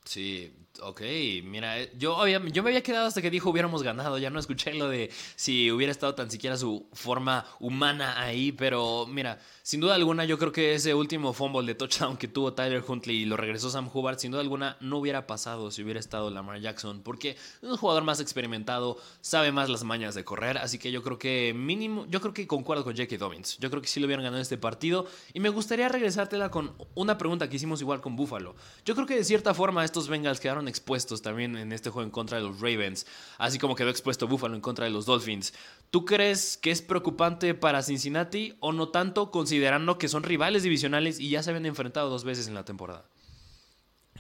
[0.05, 1.01] Sí, Ok,
[1.43, 4.73] mira, eh, yo, yo me había quedado hasta que dijo hubiéramos ganado, ya no escuché
[4.73, 9.95] lo de si hubiera estado tan siquiera su forma humana ahí, pero mira, sin duda
[9.95, 13.37] alguna yo creo que ese último fumble de touchdown que tuvo Tyler Huntley y lo
[13.37, 17.31] regresó Sam Hubbard, sin duda alguna no hubiera pasado si hubiera estado Lamar Jackson, porque
[17.31, 21.17] es un jugador más experimentado, sabe más las mañas de correr, así que yo creo
[21.17, 23.17] que mínimo, yo creo que concuerdo con J.K.
[23.17, 26.73] Dobbins, yo creo que sí lo hubieran ganado este partido y me gustaría regresártela con
[26.95, 28.55] una pregunta que hicimos igual con Buffalo.
[28.83, 32.11] Yo creo que de cierta forma estos Bengals quedaron expuestos también en este juego en
[32.11, 33.05] contra de los Ravens,
[33.37, 35.53] así como quedó expuesto Buffalo en contra de los Dolphins.
[35.91, 41.19] ¿Tú crees que es preocupante para Cincinnati o no tanto considerando que son rivales divisionales
[41.19, 43.05] y ya se habían enfrentado dos veces en la temporada?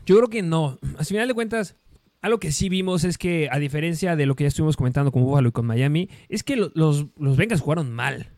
[0.05, 0.77] Yo creo que no.
[0.97, 1.75] Al final de cuentas,
[2.21, 5.23] algo que sí vimos es que, a diferencia de lo que ya estuvimos comentando con
[5.23, 8.34] Buffalo y con Miami, es que los, los Bengals jugaron mal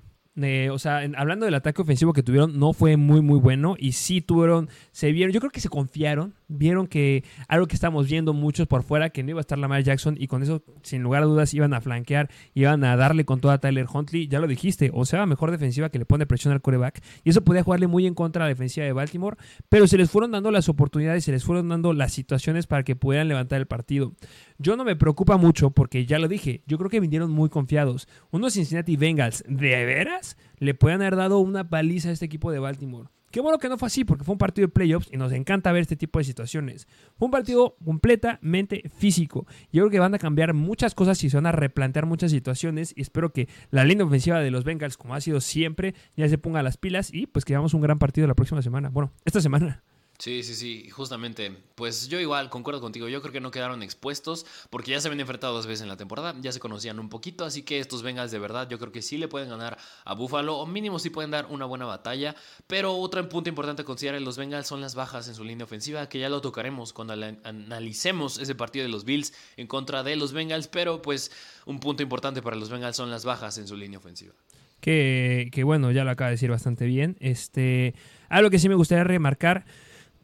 [0.71, 3.75] o sea, hablando del ataque ofensivo que tuvieron, no fue muy, muy bueno.
[3.79, 6.35] Y sí tuvieron, se vieron, yo creo que se confiaron.
[6.47, 9.83] Vieron que algo que estamos viendo muchos por fuera, que no iba a estar Lamar
[9.83, 10.15] Jackson.
[10.19, 13.57] Y con eso, sin lugar a dudas, iban a flanquear, iban a darle con toda
[13.57, 14.27] Tyler Huntley.
[14.27, 17.01] Ya lo dijiste, o sea, mejor defensiva que le pone presión al coreback.
[17.23, 19.38] Y eso podía jugarle muy en contra a la defensiva de Baltimore.
[19.69, 22.95] Pero se les fueron dando las oportunidades, se les fueron dando las situaciones para que
[22.95, 24.13] pudieran levantar el partido.
[24.59, 28.07] Yo no me preocupa mucho porque ya lo dije, yo creo que vinieron muy confiados.
[28.31, 30.35] Unos Cincinnati Bengals, ¿de veras?
[30.57, 33.09] Le pueden haber dado una paliza a este equipo de Baltimore.
[33.29, 35.71] Qué bueno que no fue así, porque fue un partido de playoffs y nos encanta
[35.71, 36.87] ver este tipo de situaciones.
[37.17, 39.45] Fue un partido completamente físico.
[39.71, 42.93] Yo creo que van a cambiar muchas cosas y se van a replantear muchas situaciones.
[42.95, 46.37] Y espero que la línea ofensiva de los Bengals, como ha sido siempre, ya se
[46.37, 48.89] ponga las pilas y pues que hagamos un gran partido la próxima semana.
[48.89, 49.83] Bueno, esta semana.
[50.20, 51.55] Sí, sí, sí, justamente.
[51.76, 53.07] Pues yo igual concuerdo contigo.
[53.07, 55.97] Yo creo que no quedaron expuestos porque ya se habían enfrentado dos veces en la
[55.97, 59.03] temporada, ya se conocían un poquito, así que estos Bengals de verdad yo creo que
[59.03, 62.36] sí le pueden ganar a Buffalo o mínimo sí pueden dar una buena batalla.
[62.65, 65.65] Pero otro punto importante a considerar en los Bengals son las bajas en su línea
[65.65, 70.15] ofensiva, que ya lo tocaremos cuando analicemos ese partido de los Bills en contra de
[70.15, 70.68] los Bengals.
[70.68, 71.32] Pero pues
[71.68, 74.34] un punto importante para los Bengals son las bajas en su línea ofensiva.
[74.82, 77.18] Que, que bueno, ya lo acaba de decir bastante bien.
[77.20, 77.93] Este,
[78.30, 79.65] algo que sí me gustaría remarcar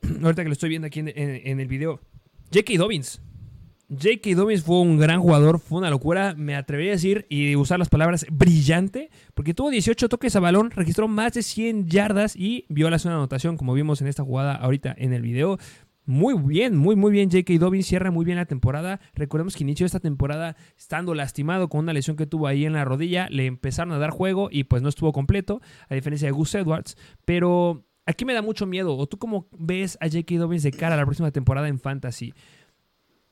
[0.24, 1.99] ahorita que lo estoy viendo aquí en, el video,
[2.54, 2.78] J.K.
[2.78, 3.22] Dobbins.
[3.89, 4.36] J.K.
[4.36, 7.89] Dobbins fue un gran jugador, fue una locura, me atrevería a decir y usar las
[7.89, 12.89] palabras brillante, porque tuvo 18 toques a balón, registró más de 100 yardas y vio
[12.89, 15.60] la zona de anotación, como vimos en esta jugada ahorita en el video.
[16.06, 17.30] Muy bien, muy, muy bien.
[17.32, 17.54] J.K.
[17.60, 18.99] Dobbins cierra muy bien la temporada.
[19.14, 22.84] Recordemos que inició esta temporada estando lastimado con una lesión que tuvo ahí en la
[22.84, 23.30] rodilla.
[23.30, 26.97] Le empezaron a dar juego y pues no estuvo completo, a diferencia de Gus Edwards.
[27.24, 28.95] Pero Aquí me da mucho miedo.
[28.97, 30.36] ¿O tú cómo ves a J.K.
[30.36, 32.34] Dobbins de cara a la próxima temporada en Fantasy?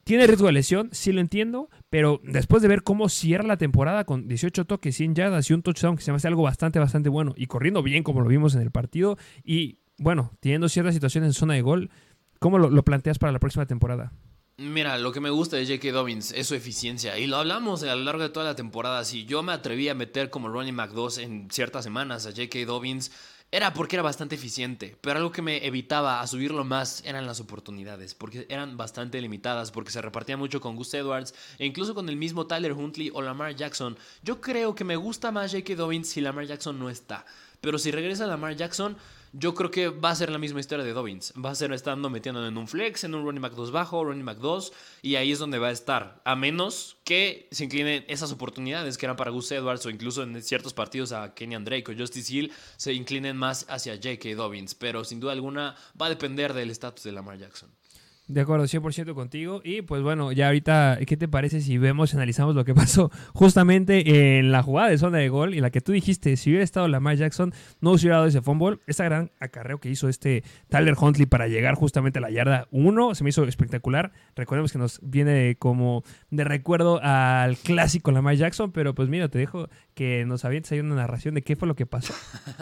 [0.03, 4.03] Tiene riesgo de lesión, sí lo entiendo, pero después de ver cómo cierra la temporada
[4.03, 7.09] con 18 toques, 100 yardas y un touchdown, que se me hace algo bastante, bastante
[7.09, 11.29] bueno, y corriendo bien como lo vimos en el partido, y bueno, teniendo ciertas situaciones
[11.29, 11.91] en zona de gol,
[12.39, 14.11] ¿cómo lo, planteas para la próxima temporada?
[14.57, 15.91] Mira, lo que me gusta de J.K.
[15.91, 17.17] Dobbins es su eficiencia.
[17.17, 19.03] Y lo hablamos a lo largo de toda la temporada.
[19.05, 22.65] Si yo me atreví a meter como Ronnie McDoss en ciertas semanas a J.K.
[22.65, 23.11] Dobbins,
[23.53, 27.41] era porque era bastante eficiente, pero algo que me evitaba a subirlo más eran las
[27.41, 32.07] oportunidades, porque eran bastante limitadas, porque se repartía mucho con Gus Edwards e incluso con
[32.07, 33.97] el mismo Tyler Huntley o Lamar Jackson.
[34.23, 35.75] Yo creo que me gusta más J.K.
[35.75, 37.25] Dobbins si Lamar Jackson no está,
[37.59, 38.95] pero si regresa Lamar Jackson,
[39.33, 41.33] yo creo que va a ser la misma historia de Dobbins.
[41.43, 44.25] Va a ser estando metiendo en un flex, en un running back 2 bajo, running
[44.25, 46.21] back 2, y ahí es donde va a estar.
[46.25, 50.41] A menos que se inclinen esas oportunidades que eran para Gus Edwards o incluso en
[50.41, 54.35] ciertos partidos a Kenyan Drake o Justice Hill, se inclinen más hacia J.K.
[54.35, 54.75] Dobbins.
[54.75, 57.69] Pero sin duda alguna va a depender del estatus de Lamar Jackson.
[58.27, 59.61] De acuerdo, 100% contigo.
[59.63, 64.37] Y pues bueno, ya ahorita, ¿qué te parece si vemos analizamos lo que pasó justamente
[64.37, 66.87] en la jugada de zona de gol y la que tú dijiste, si hubiera estado
[66.87, 68.79] Lamar Jackson, no hubiera dado ese fumble?
[68.87, 73.15] Esa gran acarreo que hizo este Tyler Huntley para llegar justamente a la yarda 1
[73.15, 74.13] se me hizo espectacular.
[74.35, 79.39] Recordemos que nos viene como de recuerdo al clásico Lamar Jackson, pero pues mira, te
[79.39, 82.13] dejo que nos avientes ahí una narración de qué fue lo que pasó.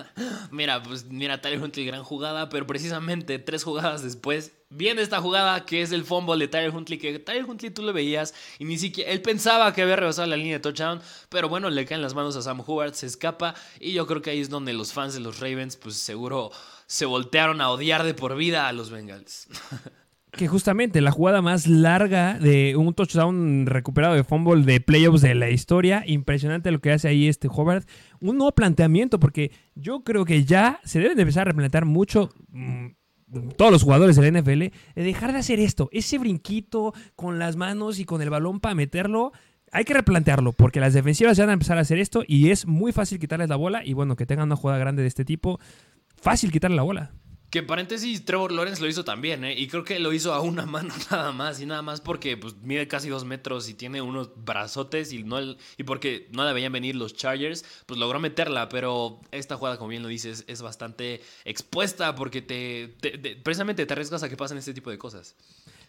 [0.51, 5.65] mira, pues mira, Tyler Huntley, gran jugada, pero precisamente tres jugadas después viene esta jugada
[5.65, 8.77] que es el fumble de Tyler Huntley, que Tyler Huntley tú lo veías y ni
[8.77, 12.13] siquiera él pensaba que había rebasado la línea de touchdown, pero bueno, le caen las
[12.13, 15.13] manos a Sam Howard, se escapa y yo creo que ahí es donde los fans
[15.13, 16.51] de los Ravens pues seguro
[16.85, 19.47] se voltearon a odiar de por vida a los Bengals.
[20.31, 25.33] que justamente la jugada más larga de un touchdown recuperado de fumble de playoffs de
[25.33, 26.03] la historia.
[26.05, 27.85] Impresionante lo que hace ahí este Howard.
[28.21, 32.29] Un nuevo planteamiento, porque yo creo que ya se deben de empezar a replantear mucho.
[33.57, 37.99] Todos los jugadores del NFL, de dejar de hacer esto, ese brinquito con las manos
[37.99, 39.31] y con el balón para meterlo,
[39.71, 42.65] hay que replantearlo, porque las defensivas ya van a empezar a hacer esto y es
[42.65, 45.59] muy fácil quitarles la bola y bueno, que tengan una jugada grande de este tipo,
[46.15, 47.11] fácil quitarle la bola.
[47.49, 49.57] Que paréntesis, Trevor Lawrence lo hizo también, ¿eh?
[49.57, 51.59] Y creo que lo hizo a una mano nada más.
[51.59, 55.11] Y nada más porque pues, mide casi dos metros y tiene unos brazotes.
[55.13, 55.39] Y, no
[55.77, 58.69] y porque no la veían venir los Chargers, pues logró meterla.
[58.69, 62.93] Pero esta jugada, como bien lo dices, es bastante expuesta porque te,
[63.43, 65.35] precisamente te arriesgas a que pasen este tipo de cosas.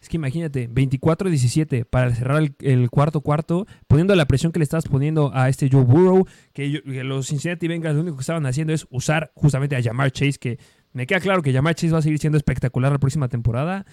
[0.01, 4.89] Es que imagínate, 24-17 para cerrar el, cuarto cuarto, poniendo la presión que le estabas
[4.89, 8.87] poniendo a este Joe Burrow, que, los Cincinnati Bengals lo único que estaban haciendo es
[8.89, 10.59] usar justamente a Jamar Chase, que
[10.93, 13.87] me queda claro que Jamar Chase va a seguir siendo espectacular la próxima temporada.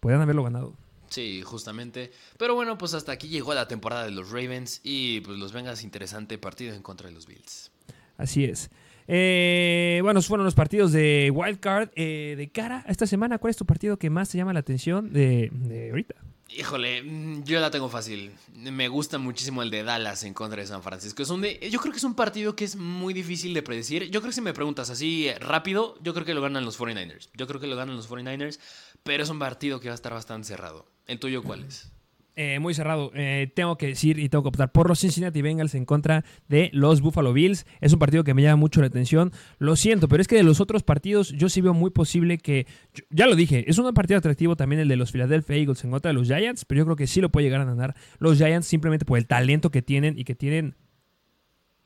[0.00, 0.76] Pueden haberlo ganado.
[1.08, 2.10] Sí, justamente.
[2.38, 5.84] Pero bueno, pues hasta aquí llegó la temporada de los Ravens y pues los vengas
[5.84, 7.70] interesante partido en contra de los Bills.
[8.16, 8.70] Así es.
[9.08, 11.90] Eh, bueno, fueron los partidos de Wildcard.
[11.96, 14.60] Eh, de cara a esta semana, ¿cuál es tu partido que más te llama la
[14.60, 16.14] atención de, de ahorita?
[16.56, 18.32] Híjole, mm, yo la tengo fácil.
[18.54, 21.22] Me gusta muchísimo el de Dallas en contra de San Francisco.
[21.22, 24.10] Es un yo creo que es un partido que es muy difícil de predecir.
[24.10, 27.28] Yo creo que si me preguntas así rápido, yo creo que lo ganan los 49ers.
[27.34, 28.58] Yo creo que lo ganan los 49ers,
[29.02, 30.86] pero es un partido que va a estar bastante cerrado.
[31.06, 31.90] ¿El tuyo cuál es?
[32.34, 33.10] Eh, muy cerrado.
[33.14, 36.70] Eh, tengo que decir y tengo que optar por los Cincinnati Bengals en contra de
[36.72, 37.66] los Buffalo Bills.
[37.82, 39.32] Es un partido que me llama mucho la atención.
[39.58, 42.66] Lo siento, pero es que de los otros partidos yo sí veo muy posible que.
[43.10, 46.08] Ya lo dije, es un partido atractivo también el de los Philadelphia Eagles en contra
[46.08, 48.66] de los Giants, pero yo creo que sí lo puede llegar a ganar los Giants
[48.66, 50.74] simplemente por el talento que tienen y que tienen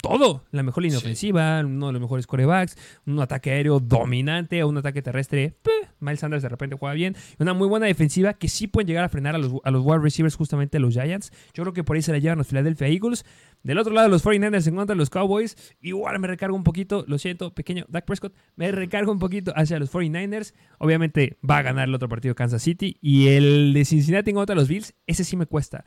[0.09, 0.45] todo.
[0.51, 1.05] La mejor línea Sí.
[1.05, 2.77] ofensiva, uno de los mejores corebacks,
[3.07, 5.55] un ataque aéreo dominante, un ataque terrestre.
[5.63, 7.17] peh, Miles Sanders de repente juega bien.
[7.39, 9.99] Una muy buena defensiva que sí pueden llegar a frenar a los, a los wide
[10.01, 11.31] receivers, justamente a los Giants.
[11.55, 13.25] Yo creo que por ahí se la llevan los Philadelphia Eagles.
[13.63, 15.57] Del otro lado, los 49ers en contra de los Cowboys.
[15.81, 18.35] Igual me recargo un poquito, lo siento, pequeño Dak Prescott.
[18.55, 20.55] Me recargo un poquito hacia los 49ers.
[20.79, 22.97] Obviamente va a ganar el otro partido Kansas City.
[23.01, 25.85] Y el de Cincinnati en contra de los Bills, ese sí me cuesta.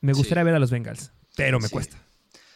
[0.00, 0.46] Me gustaría Sí.
[0.46, 1.72] ver a los Bengals, pero me Sí.
[1.72, 1.96] cuesta.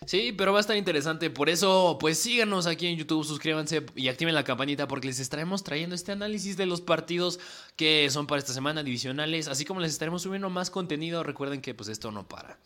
[0.04, 1.30] Sí, pero va a estar interesante.
[1.30, 5.64] Por eso, pues síganos aquí en YouTube, suscríbanse y activen la campanita porque les estaremos
[5.64, 7.40] trayendo este análisis de los partidos
[7.76, 11.22] que son para esta semana, divisionales, así como les estaremos subiendo más contenido.
[11.22, 12.58] Recuerden que pues esto no para.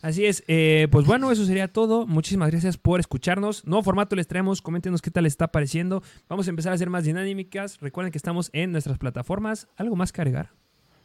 [0.00, 2.06] Así es, eh, pues bueno, eso sería todo.
[2.06, 3.64] Muchísimas gracias por escucharnos.
[3.64, 6.02] Nuevo formato les traemos, coméntenos qué tal les está pareciendo.
[6.28, 7.80] Vamos a empezar a hacer más dinámicas.
[7.80, 9.66] Recuerden que estamos en nuestras plataformas.
[9.76, 10.52] ¿Algo más que agregar?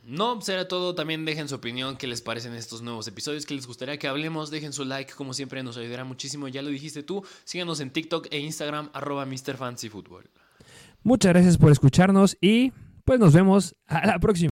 [0.05, 0.95] No, será todo.
[0.95, 4.51] También dejen su opinión, qué les parecen estos nuevos episodios, qué les gustaría que hablemos.
[4.51, 6.47] Dejen su like, como siempre nos ayudará muchísimo.
[6.47, 7.23] Ya lo dijiste tú.
[7.45, 10.29] Síganos en TikTok e Instagram, arroba MrFancyFootball.
[11.03, 12.71] Muchas gracias por escucharnos y
[13.05, 14.52] pues nos vemos a la próxima.